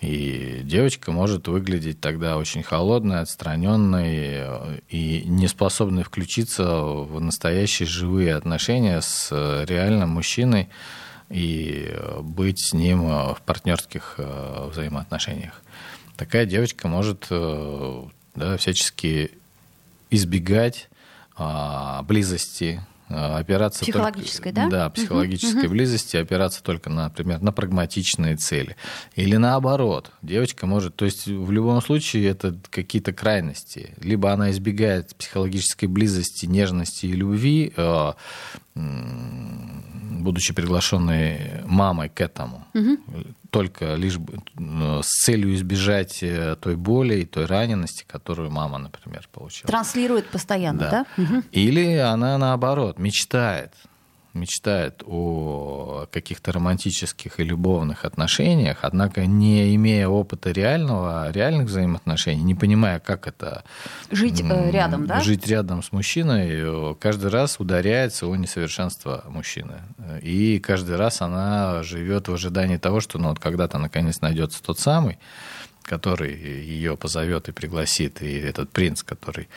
И 0.00 0.62
девочка 0.64 1.12
может 1.12 1.46
выглядеть 1.46 2.00
тогда 2.00 2.38
очень 2.38 2.62
холодной, 2.62 3.20
отстраненной 3.20 4.16
э, 4.16 4.80
и 4.88 5.24
неспособной 5.26 6.04
включиться 6.04 6.64
в 6.64 7.20
настоящие 7.20 7.86
живые 7.86 8.34
отношения 8.34 9.02
с 9.02 9.28
э, 9.30 9.64
реальным 9.66 10.08
мужчиной 10.08 10.70
и 11.28 11.88
э, 11.90 12.20
быть 12.22 12.60
с 12.60 12.72
ним 12.72 13.08
в 13.08 13.38
партнерских 13.44 14.18
взаимоотношениях. 14.18 15.60
Такая 16.16 16.46
девочка 16.46 16.88
может 16.88 17.26
да, 17.30 18.56
всячески 18.56 19.32
избегать 20.10 20.88
а, 21.36 22.02
близости 22.02 22.80
Э, 22.80 22.89
опираться 23.10 23.80
психологической, 23.80 24.52
только, 24.52 24.70
да? 24.70 24.84
Да, 24.84 24.90
психологической 24.90 25.64
угу. 25.64 25.70
близости, 25.70 26.16
опираться 26.16 26.62
только, 26.62 26.90
например, 26.90 27.40
на 27.40 27.52
прагматичные 27.52 28.36
цели. 28.36 28.76
Или 29.16 29.36
наоборот, 29.36 30.12
девочка 30.22 30.66
может, 30.66 30.96
то 30.96 31.04
есть 31.04 31.26
в 31.26 31.50
любом 31.50 31.82
случае 31.82 32.28
это 32.28 32.56
какие-то 32.70 33.12
крайности. 33.12 33.94
Либо 34.00 34.32
она 34.32 34.50
избегает 34.50 35.14
психологической 35.16 35.88
близости, 35.88 36.46
нежности 36.46 37.06
и 37.06 37.12
любви, 37.12 37.72
э, 37.76 38.12
будучи 38.74 40.54
приглашенной 40.54 41.62
мамой 41.66 42.08
к 42.08 42.20
этому, 42.20 42.66
угу. 42.74 42.98
Только 43.50 43.94
лишь 43.94 44.18
ну, 44.54 45.02
с 45.02 45.24
целью 45.24 45.54
избежать 45.54 46.22
э, 46.22 46.56
той 46.60 46.76
боли 46.76 47.16
и 47.16 47.24
той 47.24 47.46
ранености, 47.46 48.04
которую 48.06 48.50
мама, 48.50 48.78
например, 48.78 49.28
получила. 49.32 49.68
Транслирует 49.68 50.26
постоянно, 50.26 50.78
да? 50.78 51.06
да? 51.16 51.22
Угу. 51.22 51.42
Или 51.52 51.96
она 51.96 52.38
наоборот 52.38 52.98
мечтает 52.98 53.72
мечтает 54.34 55.02
о 55.06 56.06
каких-то 56.10 56.52
романтических 56.52 57.40
и 57.40 57.44
любовных 57.44 58.04
отношениях, 58.04 58.78
однако 58.82 59.26
не 59.26 59.74
имея 59.74 60.08
опыта 60.08 60.50
реального, 60.50 61.30
реальных 61.30 61.66
взаимоотношений, 61.66 62.42
не 62.42 62.54
понимая, 62.54 63.00
как 63.00 63.26
это... 63.26 63.64
Жить 64.10 64.40
э, 64.40 64.70
рядом, 64.70 65.06
да? 65.06 65.20
Жить 65.20 65.46
рядом 65.46 65.82
с 65.82 65.92
мужчиной, 65.92 66.94
каждый 66.96 67.30
раз 67.30 67.58
ударяется 67.58 68.26
о 68.26 68.36
несовершенство 68.36 69.24
мужчины. 69.28 69.80
И 70.22 70.58
каждый 70.60 70.96
раз 70.96 71.20
она 71.20 71.82
живет 71.82 72.28
в 72.28 72.34
ожидании 72.34 72.76
того, 72.76 73.00
что 73.00 73.18
ну, 73.18 73.30
вот 73.30 73.38
когда-то 73.38 73.78
наконец 73.78 74.20
найдется 74.20 74.62
тот 74.62 74.78
самый, 74.78 75.18
который 75.82 76.34
ее 76.34 76.96
позовет 76.96 77.48
и 77.48 77.52
пригласит, 77.52 78.22
и 78.22 78.34
этот 78.34 78.70
принц, 78.70 79.02
который 79.02 79.48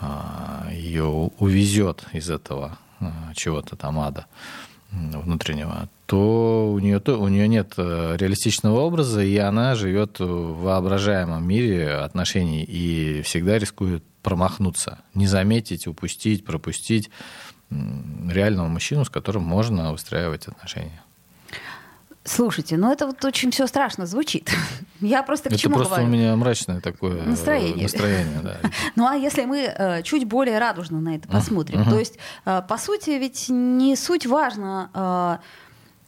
а, 0.00 0.68
ее 0.72 1.04
увезет 1.04 2.04
из 2.12 2.30
этого 2.30 2.78
чего-то 3.34 3.76
там 3.76 3.98
ада 3.98 4.26
внутреннего, 4.90 5.88
то 6.06 6.70
у 6.72 6.78
нее, 6.78 7.00
то 7.00 7.20
у 7.20 7.28
нее 7.28 7.48
нет 7.48 7.74
э, 7.76 8.16
реалистичного 8.18 8.78
образа, 8.80 9.22
и 9.22 9.36
она 9.36 9.74
живет 9.74 10.20
в 10.20 10.62
воображаемом 10.62 11.46
мире 11.46 11.90
отношений 11.90 12.62
и 12.62 13.20
всегда 13.22 13.58
рискует 13.58 14.04
промахнуться, 14.22 15.00
не 15.14 15.26
заметить, 15.26 15.86
упустить, 15.86 16.44
пропустить 16.44 17.10
реального 17.70 18.68
мужчину, 18.68 19.04
с 19.04 19.10
которым 19.10 19.42
можно 19.42 19.92
выстраивать 19.92 20.46
отношения. 20.46 21.02
Слушайте, 22.26 22.76
ну 22.76 22.92
это 22.92 23.06
вот 23.06 23.24
очень 23.24 23.50
все 23.50 23.66
страшно 23.66 24.04
звучит. 24.04 24.50
Я 25.00 25.22
просто 25.22 25.48
к 25.48 25.52
это 25.52 25.60
чему 25.60 25.76
просто 25.76 25.94
говорю? 25.94 26.08
у 26.08 26.10
меня 26.12 26.36
мрачное 26.36 26.80
такое 26.80 27.22
настроение. 27.22 27.84
настроение 27.84 28.40
да. 28.42 28.56
Ну 28.96 29.06
а 29.06 29.14
если 29.14 29.44
мы 29.44 29.58
э, 29.60 30.02
чуть 30.02 30.24
более 30.24 30.58
радужно 30.58 31.00
на 31.00 31.14
это 31.16 31.28
посмотрим, 31.28 31.84
то 31.84 31.98
есть 31.98 32.18
э, 32.44 32.62
по 32.68 32.78
сути 32.78 33.10
ведь 33.10 33.46
не 33.48 33.94
суть 33.94 34.26
важно 34.26 34.90
э, 34.92 35.38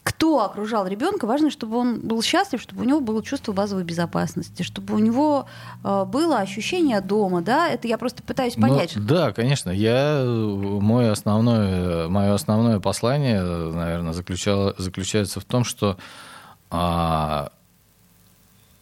кто 0.08 0.42
окружал 0.42 0.86
ребенка, 0.86 1.26
важно, 1.26 1.50
чтобы 1.50 1.76
он 1.76 2.00
был 2.00 2.22
счастлив, 2.22 2.62
чтобы 2.62 2.80
у 2.80 2.84
него 2.84 3.00
было 3.00 3.22
чувство 3.22 3.52
базовой 3.52 3.84
безопасности, 3.84 4.62
чтобы 4.62 4.94
у 4.94 4.98
него 4.98 5.46
э, 5.84 6.04
было 6.06 6.38
ощущение 6.38 7.02
дома, 7.02 7.42
да, 7.42 7.68
это 7.68 7.86
я 7.88 7.98
просто 7.98 8.22
пытаюсь 8.22 8.56
ну, 8.56 8.68
понять. 8.68 8.92
Ну, 8.96 9.04
да, 9.04 9.32
конечно, 9.32 9.68
я, 9.68 10.24
мой 10.24 11.10
основной, 11.10 12.08
мое 12.08 12.32
основное 12.32 12.80
послание, 12.80 13.42
наверное, 13.42 14.14
заключало, 14.14 14.74
заключается 14.78 15.40
в 15.40 15.44
том, 15.44 15.64
что 15.64 15.98
а, 16.70 17.52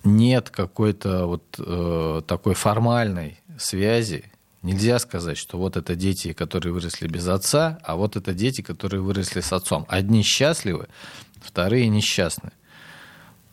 нет 0.05 0.51
какой-то 0.51 1.27
вот 1.27 1.43
э, 1.59 2.23
такой 2.25 2.55
формальной 2.55 3.41
связи 3.59 4.31
Нельзя 4.63 4.99
сказать, 4.99 5.39
что 5.39 5.59
вот 5.59 5.77
это 5.77 5.95
дети, 5.95 6.33
которые 6.33 6.73
выросли 6.73 7.07
без 7.07 7.29
отца, 7.29 7.79
а 7.85 7.97
вот 7.97 8.17
это 8.17 8.35
дети, 8.35 8.63
которые 8.63 9.01
выросли 9.01 9.41
с 9.41 9.53
отцом. 9.53 9.87
Одни 9.89 10.23
счастливы, 10.23 10.89
вторые 11.41 11.89
несчастны. 11.89 12.51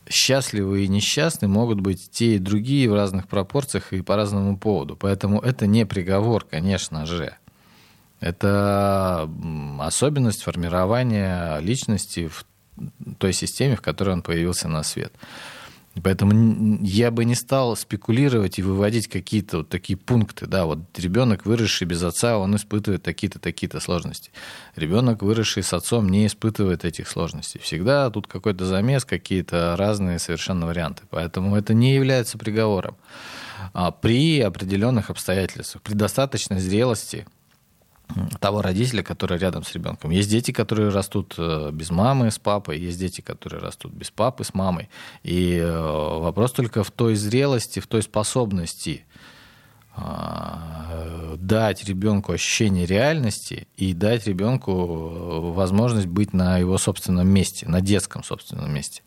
Счастливые 0.10 0.86
и 0.86 0.90
несчастны 0.90 1.48
могут 1.48 1.80
быть 1.80 2.10
те 2.12 2.36
и 2.36 2.40
другие 2.40 2.90
в 2.90 2.96
разных 2.96 3.28
пропорциях 3.28 3.94
и 3.94 4.02
по 4.02 4.16
разному 4.16 4.58
поводу. 4.58 4.98
Поэтому 4.98 5.40
это 5.40 5.68
не 5.68 5.86
приговор, 5.86 6.46
конечно 6.50 7.06
же. 7.06 7.36
Это 8.20 9.30
особенность 9.80 10.44
формирования 10.44 11.60
личности 11.60 12.28
в 12.28 12.46
той 13.18 13.34
системе, 13.34 13.76
в 13.76 13.82
которой 13.82 14.12
он 14.12 14.22
появился 14.22 14.68
на 14.68 14.84
свет. 14.84 15.14
Поэтому 16.02 16.80
я 16.82 17.12
бы 17.12 17.24
не 17.24 17.36
стал 17.36 17.76
спекулировать 17.76 18.58
и 18.58 18.64
выводить 18.64 19.08
какие-то 19.08 19.58
вот 19.58 19.70
такие 19.70 19.96
пункты. 19.96 20.48
Да, 20.48 20.66
вот 20.66 20.80
ребенок, 20.98 21.46
выросший 21.46 21.86
без 21.86 22.02
отца, 22.02 22.40
он 22.40 22.56
испытывает 22.56 23.04
такие-то, 23.04 23.40
такие-то 23.40 23.80
сложности. 23.80 24.32
Ребенок, 24.76 25.22
выросший 25.22 25.62
с 25.62 25.72
отцом, 25.72 26.10
не 26.10 26.26
испытывает 26.26 26.84
этих 26.84 27.08
сложностей. 27.08 27.60
Всегда 27.60 28.10
тут 28.10 28.26
какой-то 28.26 28.66
замес, 28.66 29.06
какие-то 29.06 29.76
разные 29.78 30.18
совершенно 30.18 30.66
варианты. 30.66 31.04
Поэтому 31.12 31.56
это 31.56 31.76
не 31.76 31.94
является 31.94 32.40
приговором. 32.40 32.98
А 33.74 33.92
при 33.92 34.42
определенных 34.42 35.12
обстоятельствах, 35.12 35.84
при 35.84 35.94
достаточной 35.94 36.60
зрелости– 36.60 37.28
того 38.40 38.62
родителя, 38.62 39.04
который 39.04 39.38
рядом 39.38 39.64
с 39.64 39.74
ребенком. 39.74 40.12
Есть 40.12 40.30
дети, 40.30 40.52
которые 40.52 40.90
растут 40.90 41.36
э, 41.38 41.72
без 41.72 41.90
мамы, 41.90 42.32
с 42.32 42.40
папой, 42.40 42.80
есть 42.80 43.00
дети, 43.00 43.22
которые 43.22 43.62
растут 43.62 43.94
без 43.94 44.12
папы, 44.12 44.44
с 44.44 44.54
мамой. 44.54 44.90
И 45.24 45.58
э, 45.58 46.20
вопрос 46.20 46.52
только 46.52 46.84
в 46.84 46.92
той 46.92 47.16
зрелости, 47.16 47.80
в 47.80 47.88
той 47.88 48.02
способности 48.02 49.06
а, 49.96 51.36
дать 51.38 51.84
ребенку 51.84 52.32
ощущение 52.32 52.88
реальности 52.88 53.68
и 53.78 53.94
дать 53.94 54.26
ребенку 54.26 54.72
э, 54.72 55.54
возможность 55.54 56.08
быть 56.08 56.34
на 56.34 56.58
его 56.58 56.80
собственном 56.80 57.28
месте, 57.28 57.68
на 57.68 57.80
детском 57.80 58.24
собственном 58.24 58.74
месте. 58.74 59.04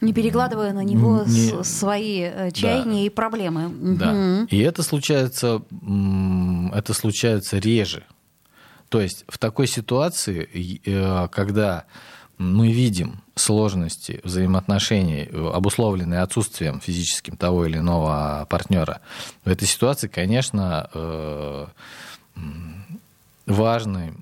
Не 0.00 0.12
перекладывая 0.12 0.72
на 0.72 0.82
него 0.82 1.24
не... 1.26 1.62
свои 1.62 2.52
чаяния 2.52 3.00
да. 3.02 3.06
и 3.06 3.08
проблемы. 3.08 3.96
Да. 3.96 4.12
Угу. 4.12 4.46
И 4.50 4.58
это 4.58 4.82
случается, 4.82 5.62
это 6.72 6.94
случается 6.94 7.58
реже. 7.58 8.04
То 8.90 9.00
есть 9.00 9.24
в 9.28 9.38
такой 9.38 9.68
ситуации, 9.68 10.80
э, 10.84 11.28
когда 11.28 11.84
мы 12.38 12.72
видим 12.72 13.22
сложности 13.36 14.20
взаимоотношений, 14.24 15.28
э, 15.30 15.50
обусловленные 15.54 16.20
отсутствием 16.20 16.80
физическим 16.80 17.36
того 17.36 17.66
или 17.66 17.78
иного 17.78 18.46
партнера, 18.50 19.00
в 19.44 19.48
этой 19.48 19.68
ситуации, 19.68 20.08
конечно, 20.08 20.90
э, 20.92 21.66
важный 23.46 24.12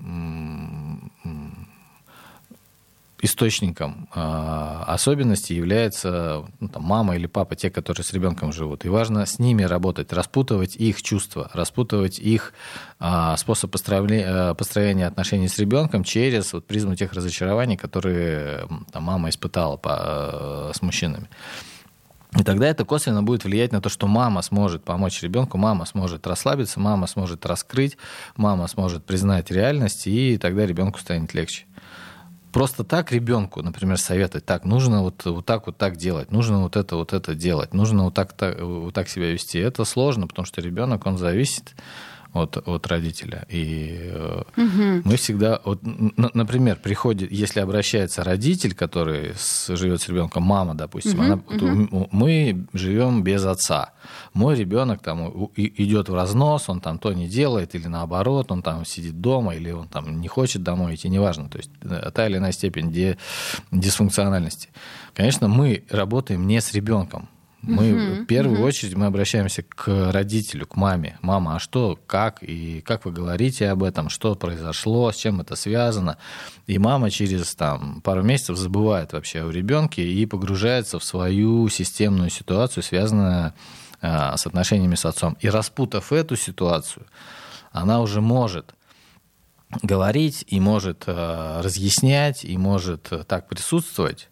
источником 3.21 4.07
э, 4.13 4.83
особенностей 4.87 5.55
является 5.55 6.45
ну, 6.59 6.69
там, 6.69 6.83
мама 6.83 7.15
или 7.15 7.27
папа, 7.27 7.55
те, 7.55 7.69
которые 7.69 8.03
с 8.03 8.13
ребенком 8.13 8.53
живут. 8.53 8.85
И 8.85 8.89
важно 8.89 9.25
с 9.25 9.39
ними 9.39 9.63
работать, 9.63 10.13
распутывать 10.13 10.75
их 10.75 11.01
чувства, 11.01 11.49
распутывать 11.53 12.19
их 12.19 12.53
э, 12.99 13.35
способ 13.37 13.71
построения, 13.71 14.53
построения 14.53 15.07
отношений 15.07 15.47
с 15.47 15.57
ребенком 15.59 16.03
через 16.03 16.53
вот, 16.53 16.65
призму 16.65 16.95
тех 16.95 17.13
разочарований, 17.13 17.77
которые 17.77 18.67
там, 18.91 19.03
мама 19.03 19.29
испытала 19.29 19.77
по, 19.77 20.69
э, 20.71 20.71
с 20.73 20.81
мужчинами. 20.81 21.27
И 22.37 22.43
тогда 22.43 22.67
это 22.67 22.85
косвенно 22.85 23.23
будет 23.23 23.43
влиять 23.43 23.71
на 23.71 23.81
то, 23.81 23.89
что 23.89 24.05
мама 24.05 24.43
сможет 24.43 24.83
помочь 24.83 25.23
ребенку, 25.23 25.57
мама 25.57 25.85
сможет 25.85 26.27
расслабиться, 26.27 26.79
мама 26.79 27.07
сможет 27.07 27.43
раскрыть, 27.45 27.97
мама 28.37 28.67
сможет 28.67 29.03
признать 29.03 29.49
реальность, 29.49 30.05
и 30.05 30.37
тогда 30.37 30.67
ребенку 30.67 30.99
станет 30.99 31.33
легче. 31.33 31.65
Просто 32.51 32.83
так 32.83 33.11
ребенку, 33.11 33.61
например, 33.61 33.97
советовать, 33.97 34.45
так, 34.45 34.65
нужно 34.65 35.03
вот, 35.03 35.23
вот 35.25 35.45
так 35.45 35.67
вот 35.67 35.77
так 35.77 35.97
делать, 35.97 36.31
нужно 36.31 36.61
вот 36.61 36.75
это 36.75 36.95
вот 36.95 37.13
это 37.13 37.35
делать, 37.35 37.73
нужно 37.73 38.05
вот 38.05 38.13
так, 38.13 38.33
так, 38.33 38.59
вот 38.59 38.93
так 38.93 39.09
себя 39.09 39.31
вести, 39.31 39.59
это 39.59 39.85
сложно, 39.85 40.27
потому 40.27 40.45
что 40.45 40.61
ребенок, 40.61 41.05
он 41.05 41.17
зависит 41.17 41.75
от, 42.33 42.57
от 42.57 42.87
родителя. 42.87 43.45
И 43.49 44.11
угу. 44.55 45.01
мы 45.03 45.15
всегда, 45.15 45.61
вот, 45.65 45.81
например, 45.83 46.77
приходит, 46.77 47.31
если 47.31 47.59
обращается 47.59 48.23
родитель, 48.23 48.75
который 48.75 49.33
с, 49.35 49.75
живет 49.75 50.01
с 50.01 50.09
ребенком, 50.09 50.43
мама, 50.43 50.75
допустим, 50.75 51.19
угу, 51.19 51.23
она, 51.23 51.35
угу. 51.35 52.09
мы 52.11 52.65
живем 52.73 53.23
без 53.23 53.45
отца. 53.45 53.93
Мой 54.33 54.55
ребенок 54.55 55.01
там 55.01 55.49
идет 55.55 56.09
в 56.09 56.13
разнос, 56.13 56.69
он 56.69 56.81
там 56.81 56.99
то 56.99 57.13
не 57.13 57.27
делает, 57.27 57.75
или 57.75 57.87
наоборот, 57.87 58.51
он 58.51 58.61
там 58.61 58.85
сидит 58.85 59.19
дома, 59.21 59.55
или 59.55 59.71
он 59.71 59.87
там 59.87 60.21
не 60.21 60.27
хочет 60.27 60.61
домой 60.61 60.95
идти, 60.95 61.09
неважно. 61.09 61.49
То 61.49 61.57
есть 61.57 61.71
э, 61.81 62.11
та 62.13 62.27
или 62.27 62.37
иная 62.37 62.51
степень 62.51 62.91
дисфункциональности. 63.71 64.69
Конечно, 65.15 65.47
мы 65.47 65.83
работаем 65.89 66.45
не 66.47 66.61
с 66.61 66.73
ребенком 66.73 67.29
мы 67.61 67.93
угу, 67.93 68.23
в 68.23 68.25
первую 68.25 68.59
угу. 68.59 68.67
очередь 68.67 68.95
мы 68.95 69.05
обращаемся 69.05 69.63
к 69.63 70.11
родителю, 70.11 70.65
к 70.65 70.75
маме. 70.75 71.17
Мама, 71.21 71.55
а 71.55 71.59
что, 71.59 71.99
как 72.07 72.41
и 72.41 72.81
как 72.81 73.05
вы 73.05 73.11
говорите 73.11 73.69
об 73.69 73.83
этом, 73.83 74.09
что 74.09 74.35
произошло, 74.35 75.11
с 75.11 75.17
чем 75.17 75.41
это 75.41 75.55
связано? 75.55 76.17
И 76.67 76.77
мама 76.79 77.09
через 77.09 77.53
там 77.55 78.01
пару 78.01 78.23
месяцев 78.23 78.57
забывает 78.57 79.13
вообще 79.13 79.43
о 79.43 79.51
ребенке 79.51 80.07
и 80.07 80.25
погружается 80.25 80.99
в 80.99 81.03
свою 81.03 81.67
системную 81.69 82.29
ситуацию, 82.29 82.81
связанную 82.81 83.53
а, 84.01 84.37
с 84.37 84.47
отношениями 84.47 84.95
с 84.95 85.05
отцом. 85.05 85.35
И 85.41 85.49
распутав 85.49 86.13
эту 86.13 86.37
ситуацию, 86.37 87.05
она 87.71 87.99
уже 87.99 88.21
может 88.21 88.73
говорить 89.81 90.45
и 90.47 90.61
может 90.61 91.03
а, 91.07 91.61
разъяснять 91.61 92.45
и 92.45 92.57
может 92.57 93.11
так 93.27 93.49
присутствовать 93.49 94.29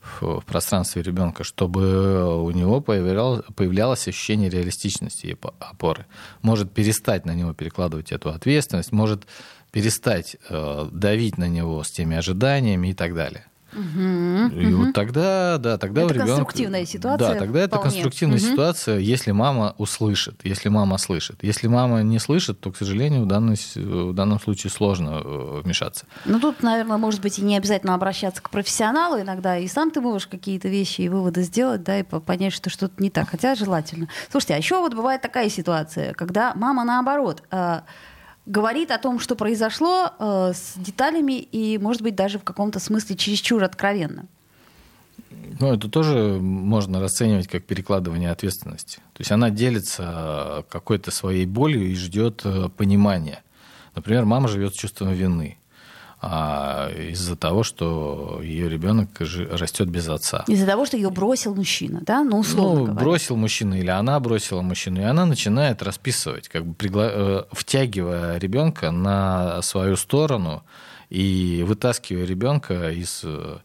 в 0.00 0.40
пространстве 0.46 1.02
ребенка, 1.02 1.44
чтобы 1.44 2.42
у 2.42 2.50
него 2.50 2.80
появлялось, 2.80 3.44
появлялось 3.54 4.08
ощущение 4.08 4.48
реалистичности 4.48 5.26
и 5.26 5.36
опоры. 5.58 6.06
Может 6.42 6.72
перестать 6.72 7.26
на 7.26 7.34
него 7.34 7.52
перекладывать 7.52 8.12
эту 8.12 8.30
ответственность, 8.30 8.92
может 8.92 9.26
перестать 9.72 10.36
э, 10.48 10.88
давить 10.90 11.38
на 11.38 11.48
него 11.48 11.82
с 11.82 11.90
теми 11.90 12.16
ожиданиями 12.16 12.88
и 12.88 12.94
так 12.94 13.14
далее. 13.14 13.49
Угу, 13.72 14.60
и 14.60 14.66
угу. 14.66 14.84
вот 14.84 14.94
тогда, 14.94 15.58
да, 15.58 15.78
тогда 15.78 16.02
это 16.02 16.10
у 16.10 16.12
ребенка... 16.12 16.26
конструктивная 16.26 16.84
ситуация. 16.86 17.34
Да, 17.34 17.38
тогда 17.38 17.60
это 17.60 17.78
конструктивная 17.78 18.38
угу. 18.38 18.46
ситуация, 18.46 18.98
если 18.98 19.30
мама 19.30 19.74
услышит, 19.78 20.40
если 20.44 20.68
мама 20.68 20.98
слышит. 20.98 21.38
Если 21.42 21.66
мама 21.68 22.02
не 22.02 22.18
слышит, 22.18 22.60
то, 22.60 22.72
к 22.72 22.76
сожалению, 22.76 23.22
в, 23.22 23.26
данной, 23.26 23.56
в 23.74 24.12
данном 24.12 24.40
случае 24.40 24.70
сложно 24.70 25.20
э, 25.22 25.60
вмешаться. 25.64 26.06
Ну, 26.24 26.40
тут, 26.40 26.62
наверное, 26.62 26.96
может 26.96 27.20
быть, 27.20 27.38
и 27.38 27.42
не 27.42 27.56
обязательно 27.56 27.94
обращаться 27.94 28.42
к 28.42 28.50
профессионалу 28.50 29.20
иногда, 29.20 29.56
и 29.56 29.68
сам 29.68 29.90
ты 29.90 30.00
можешь 30.00 30.26
какие-то 30.26 30.68
вещи 30.68 31.02
и 31.02 31.08
выводы 31.08 31.42
сделать, 31.42 31.82
да, 31.82 31.98
и 31.98 32.02
понять, 32.02 32.52
что 32.52 32.70
что-то 32.70 33.02
не 33.02 33.10
так, 33.10 33.30
хотя 33.30 33.54
желательно. 33.54 34.08
Слушайте, 34.30 34.54
а 34.54 34.56
еще 34.56 34.80
вот 34.80 34.94
бывает 34.94 35.22
такая 35.22 35.48
ситуация, 35.48 36.12
когда 36.14 36.52
мама 36.54 36.84
наоборот 36.84 37.42
э, 37.50 37.80
говорит 38.46 38.90
о 38.90 38.98
том, 38.98 39.20
что 39.20 39.36
произошло 39.36 40.10
э, 40.18 40.52
с 40.54 40.74
деталями 40.76 41.38
и, 41.38 41.78
может 41.78 42.02
быть, 42.02 42.14
даже 42.14 42.38
в 42.38 42.44
каком-то 42.44 42.80
смысле 42.80 43.16
чересчур 43.16 43.62
откровенно. 43.62 44.26
Ну, 45.60 45.72
это 45.72 45.88
тоже 45.88 46.38
можно 46.40 47.00
расценивать 47.00 47.46
как 47.46 47.64
перекладывание 47.64 48.30
ответственности. 48.30 48.96
То 49.12 49.20
есть 49.20 49.30
она 49.30 49.50
делится 49.50 50.64
какой-то 50.70 51.10
своей 51.10 51.46
болью 51.46 51.86
и 51.86 51.94
ждет 51.94 52.42
э, 52.44 52.68
понимания. 52.76 53.42
Например, 53.94 54.24
мама 54.24 54.48
живет 54.48 54.74
с 54.74 54.78
чувством 54.78 55.12
вины 55.12 55.59
а, 56.22 56.90
из-за 56.90 57.34
того, 57.34 57.62
что 57.62 58.40
ее 58.42 58.68
ребенок 58.68 59.08
растет 59.20 59.88
без 59.88 60.06
отца. 60.08 60.44
Из-за 60.48 60.66
того, 60.66 60.84
что 60.84 60.96
ее 60.98 61.10
бросил 61.10 61.54
мужчина, 61.54 62.02
да? 62.02 62.22
Ну, 62.22 62.40
условно 62.40 62.80
ну, 62.80 62.86
говоря. 62.88 63.04
бросил 63.04 63.36
мужчина 63.36 63.74
или 63.74 63.88
она 63.88 64.20
бросила 64.20 64.60
мужчину, 64.60 65.00
и 65.00 65.04
она 65.04 65.24
начинает 65.24 65.82
расписывать, 65.82 66.48
как 66.48 66.66
бы 66.66 66.74
пригла... 66.74 67.08
Э, 67.10 67.42
втягивая 67.52 68.38
ребенка 68.38 68.90
на 68.90 69.62
свою 69.62 69.96
сторону 69.96 70.62
и 71.08 71.64
вытаскивая 71.66 72.26
ребенка 72.26 72.90
из 72.90 73.22
э, 73.24 73.58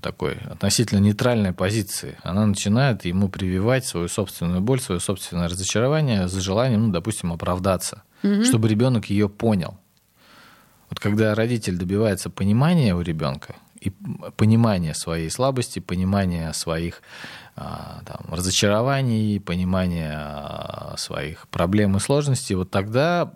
такой 0.00 0.34
относительно 0.48 1.00
нейтральной 1.00 1.52
позиции. 1.52 2.16
Она 2.22 2.46
начинает 2.46 3.04
ему 3.04 3.28
прививать 3.28 3.84
свою 3.84 4.06
собственную 4.06 4.60
боль, 4.60 4.80
свое 4.80 5.00
собственное 5.00 5.48
разочарование 5.48 6.28
за 6.28 6.40
желанием, 6.40 6.86
ну, 6.86 6.92
допустим, 6.92 7.32
оправдаться, 7.32 8.04
угу. 8.22 8.44
чтобы 8.44 8.68
ребенок 8.68 9.06
ее 9.06 9.28
понял. 9.28 9.78
Вот 10.90 11.00
когда 11.00 11.34
родитель 11.34 11.78
добивается 11.78 12.28
понимания 12.28 12.94
у 12.94 13.00
ребенка, 13.00 13.54
и 13.80 13.90
понимания 14.36 14.92
своей 14.92 15.30
слабости, 15.30 15.78
понимания 15.78 16.52
своих 16.52 17.00
а, 17.56 18.02
там, 18.04 18.34
разочарований, 18.34 19.40
понимания 19.40 20.12
а, 20.14 20.94
своих 20.98 21.48
проблем 21.48 21.96
и 21.96 22.00
сложностей, 22.00 22.56
вот 22.56 22.70
тогда 22.70 23.32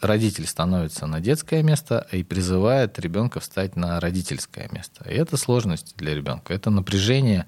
родитель 0.00 0.46
становится 0.46 1.06
на 1.06 1.20
детское 1.20 1.62
место 1.62 2.06
и 2.10 2.24
призывает 2.24 2.98
ребенка 2.98 3.38
встать 3.40 3.76
на 3.76 4.00
родительское 4.00 4.68
место. 4.72 5.08
И 5.08 5.14
это 5.14 5.36
сложность 5.36 5.94
для 5.96 6.14
ребенка, 6.14 6.54
это 6.54 6.70
напряжение, 6.70 7.46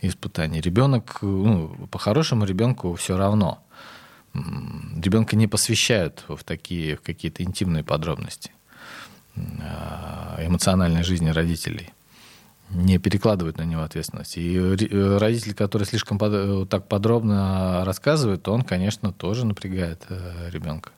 испытание. 0.00 0.60
Ребенок, 0.60 1.18
ну, 1.22 1.88
по-хорошему 1.90 2.44
ребенку 2.44 2.94
все 2.96 3.16
равно 3.16 3.61
ребенка 4.34 5.36
не 5.36 5.46
посвящают 5.46 6.24
в 6.28 6.42
такие 6.44 6.96
в 6.96 7.02
какие-то 7.02 7.42
интимные 7.42 7.84
подробности 7.84 8.52
а, 9.36 10.38
эмоциональной 10.40 11.02
жизни 11.02 11.30
родителей 11.30 11.90
не 12.70 12.98
перекладывают 12.98 13.58
на 13.58 13.64
него 13.64 13.82
ответственность. 13.82 14.38
И 14.38 14.58
родитель, 15.18 15.52
который 15.52 15.84
слишком 15.84 16.18
под, 16.18 16.70
так 16.70 16.88
подробно 16.88 17.84
рассказывает, 17.84 18.48
он, 18.48 18.62
конечно, 18.62 19.12
тоже 19.12 19.44
напрягает 19.44 20.02
э, 20.08 20.48
ребенка. 20.50 20.90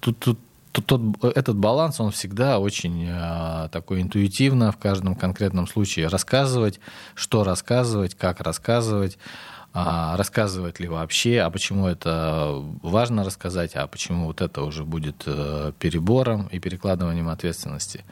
тут, 0.00 0.16
тут, 0.20 0.38
тут 0.70 0.86
тот, 0.86 1.24
этот 1.24 1.56
баланс, 1.56 1.98
он 1.98 2.12
всегда 2.12 2.60
очень 2.60 3.08
такой 3.70 4.02
интуитивно 4.02 4.70
в 4.70 4.76
каждом 4.76 5.16
конкретном 5.16 5.66
случае 5.66 6.06
рассказывать, 6.06 6.78
что 7.16 7.42
рассказывать, 7.42 8.14
как 8.14 8.40
рассказывать, 8.40 9.18
а 9.76 10.16
рассказывать 10.16 10.78
ли 10.78 10.86
вообще, 10.86 11.40
а 11.40 11.50
почему 11.50 11.88
это 11.88 12.62
важно 12.80 13.24
рассказать, 13.24 13.74
а 13.74 13.88
почему 13.88 14.26
вот 14.26 14.40
это 14.40 14.62
уже 14.62 14.84
будет 14.84 15.24
э, 15.26 15.72
перебором 15.80 16.46
и 16.46 16.60
перекладыванием 16.60 17.28
ответственности. 17.28 18.04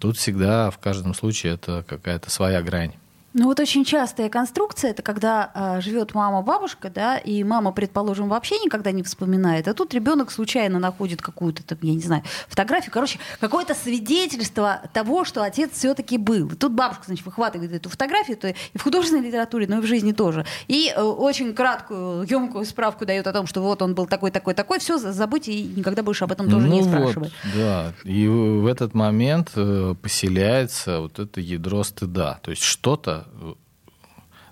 Тут 0.00 0.16
всегда 0.16 0.70
в 0.70 0.78
каждом 0.78 1.12
случае 1.12 1.54
это 1.54 1.84
какая-то 1.86 2.30
своя 2.30 2.62
грань. 2.62 2.94
Ну 3.34 3.46
вот 3.46 3.60
очень 3.60 3.84
частая 3.84 4.28
конструкция 4.28 4.90
это 4.90 5.02
когда 5.02 5.50
э, 5.54 5.80
живет 5.80 6.14
мама, 6.14 6.42
бабушка, 6.42 6.90
да, 6.90 7.16
и 7.16 7.42
мама, 7.44 7.72
предположим, 7.72 8.28
вообще 8.28 8.58
никогда 8.58 8.92
не 8.92 9.02
вспоминает, 9.02 9.68
а 9.68 9.74
тут 9.74 9.94
ребенок 9.94 10.30
случайно 10.30 10.78
находит 10.78 11.22
какую-то, 11.22 11.62
там, 11.62 11.78
я 11.80 11.94
не 11.94 12.02
знаю, 12.02 12.22
фотографию, 12.48 12.92
короче, 12.92 13.18
какое-то 13.40 13.74
свидетельство 13.74 14.82
того, 14.92 15.24
что 15.24 15.42
отец 15.42 15.70
все-таки 15.72 16.18
был. 16.18 16.48
И 16.48 16.56
тут 16.56 16.72
бабушка, 16.72 17.04
значит, 17.06 17.24
выхватывает 17.24 17.72
эту 17.72 17.88
фотографию, 17.88 18.36
то 18.36 18.48
и 18.48 18.54
в 18.74 18.82
художественной 18.82 19.26
литературе, 19.26 19.66
но 19.66 19.78
и 19.78 19.80
в 19.80 19.86
жизни 19.86 20.12
тоже. 20.12 20.44
И 20.68 20.92
э, 20.94 21.00
очень 21.00 21.54
краткую, 21.54 22.26
емкую 22.28 22.66
справку 22.66 23.06
дает 23.06 23.26
о 23.26 23.32
том, 23.32 23.46
что 23.46 23.62
вот 23.62 23.80
он 23.80 23.94
был 23.94 24.06
такой, 24.06 24.30
такой, 24.30 24.52
такой, 24.52 24.78
все, 24.78 24.98
забудьте 24.98 25.52
и 25.52 25.64
никогда 25.74 26.02
больше 26.02 26.24
об 26.24 26.32
этом 26.32 26.50
тоже 26.50 26.66
ну 26.66 26.74
не 26.74 26.82
спрашивай. 26.82 27.32
Вот, 27.44 27.54
да, 27.56 27.92
и 28.04 28.28
в 28.28 28.66
этот 28.66 28.92
момент 28.92 29.52
э, 29.56 29.94
поселяется 30.02 31.00
вот 31.00 31.18
это 31.18 31.40
ядро 31.40 31.82
стыда, 31.82 32.38
то 32.42 32.50
есть 32.50 32.62
что-то 32.62 33.21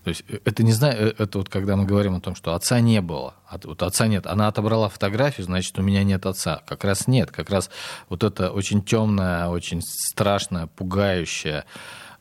то 0.04 0.09
есть 0.09 0.24
э, 0.28 0.38
это 0.44 0.62
не 0.62 0.72
знаю, 0.72 1.09
э, 1.09 1.14
это 1.18 1.38
вот 1.38 1.48
когда 1.48 1.76
мы 1.76 1.85
говорим 1.85 2.16
о 2.16 2.20
том, 2.20 2.35
что 2.35 2.54
отца 2.54 2.80
не 2.80 3.00
было, 3.00 3.35
вот 3.64 3.83
отца 3.83 4.06
нет, 4.06 4.26
она 4.26 4.48
отобрала 4.48 4.88
фотографию, 4.88 5.44
значит 5.44 5.78
у 5.78 5.83
меня 5.83 6.02
нет 6.04 6.26
отца. 6.26 6.62
Как 6.66 6.85
раз 6.85 7.06
нет, 7.06 7.30
как 7.30 7.50
раз 7.50 7.70
вот 8.09 8.24
это 8.24 8.50
очень 8.50 8.83
темная, 8.83 9.48
очень 9.48 9.83
страшная, 9.83 10.66
пугающая 10.66 11.64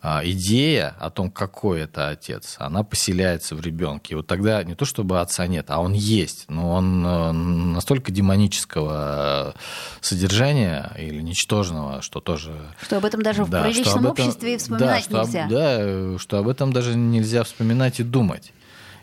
идея 0.01 0.95
о 0.99 1.09
том, 1.09 1.29
какой 1.29 1.81
это 1.81 2.09
отец, 2.09 2.55
она 2.59 2.83
поселяется 2.83 3.55
в 3.55 3.61
ребенке. 3.61 4.13
И 4.13 4.15
вот 4.15 4.27
тогда 4.27 4.63
не 4.63 4.75
то 4.75 4.85
чтобы 4.85 5.19
отца 5.19 5.45
нет, 5.47 5.65
а 5.69 5.79
он 5.79 5.93
есть, 5.93 6.45
но 6.47 6.71
он 6.71 7.05
э, 7.05 7.31
настолько 7.31 8.11
демонического 8.11 9.53
содержания 9.99 10.91
или 10.97 11.21
ничтожного, 11.21 12.01
что 12.01 12.21
тоже... 12.21 12.53
Что 12.81 12.97
об 12.97 13.05
этом 13.05 13.21
даже 13.21 13.45
да, 13.45 13.61
в 13.61 13.63
приличном 13.63 13.99
этом, 13.99 14.11
обществе 14.11 14.57
вспоминать 14.57 15.07
да, 15.09 15.23
нельзя. 15.23 15.43
Об, 15.43 15.49
да, 15.49 16.19
что 16.19 16.37
об 16.37 16.47
этом 16.47 16.71
даже 16.71 16.95
нельзя 16.95 17.43
вспоминать 17.43 17.99
и 17.99 18.03
думать. 18.03 18.53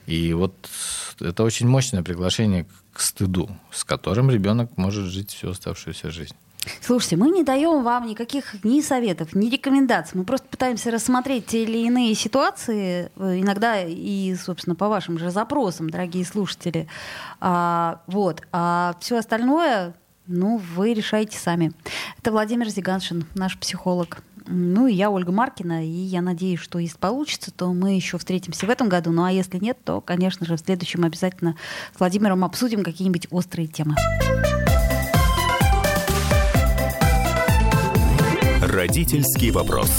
И 0.06 0.32
вот 0.32 0.54
это 1.20 1.42
очень 1.42 1.68
мощное 1.68 2.02
приглашение 2.02 2.66
к 2.92 3.00
стыду, 3.00 3.50
с 3.70 3.84
которым 3.84 4.30
ребенок 4.30 4.76
может 4.76 5.06
жить 5.06 5.32
всю 5.32 5.50
оставшуюся 5.50 6.10
жизнь. 6.10 6.36
Слушайте, 6.80 7.16
мы 7.16 7.30
не 7.30 7.42
даем 7.42 7.82
вам 7.82 8.06
никаких 8.06 8.62
ни 8.64 8.80
советов, 8.80 9.34
ни 9.34 9.48
рекомендаций. 9.48 10.18
Мы 10.18 10.24
просто 10.24 10.46
пытаемся 10.48 10.90
рассмотреть 10.90 11.46
те 11.46 11.64
или 11.64 11.78
иные 11.78 12.14
ситуации, 12.14 13.10
э, 13.16 13.40
иногда 13.40 13.82
и, 13.82 14.34
собственно, 14.34 14.74
по 14.74 14.88
вашим 14.88 15.18
же 15.18 15.30
запросам, 15.30 15.90
дорогие 15.90 16.24
слушатели. 16.24 16.88
А, 17.40 18.00
вот. 18.06 18.42
А 18.52 18.96
все 19.00 19.18
остальное 19.18 19.94
ну, 20.26 20.60
вы 20.74 20.92
решаете 20.92 21.38
сами. 21.38 21.72
Это 22.18 22.32
Владимир 22.32 22.68
Зиганшин, 22.68 23.26
наш 23.34 23.56
психолог. 23.58 24.22
Ну 24.48 24.86
и 24.86 24.94
я, 24.94 25.10
Ольга 25.10 25.32
Маркина, 25.32 25.84
и 25.84 25.88
я 25.88 26.22
надеюсь, 26.22 26.60
что 26.60 26.78
если 26.78 26.98
получится, 26.98 27.50
то 27.50 27.72
мы 27.72 27.94
еще 27.94 28.18
встретимся 28.18 28.66
в 28.66 28.70
этом 28.70 28.88
году. 28.88 29.10
Ну 29.10 29.24
а 29.24 29.32
если 29.32 29.58
нет, 29.58 29.78
то, 29.84 30.00
конечно 30.00 30.46
же, 30.46 30.56
в 30.56 30.60
следующем 30.60 31.04
обязательно 31.04 31.56
с 31.94 31.98
Владимиром 31.98 32.44
обсудим 32.44 32.82
какие-нибудь 32.82 33.28
острые 33.30 33.66
темы. 33.68 33.96
Родительский 38.66 39.52
вопрос. 39.52 39.90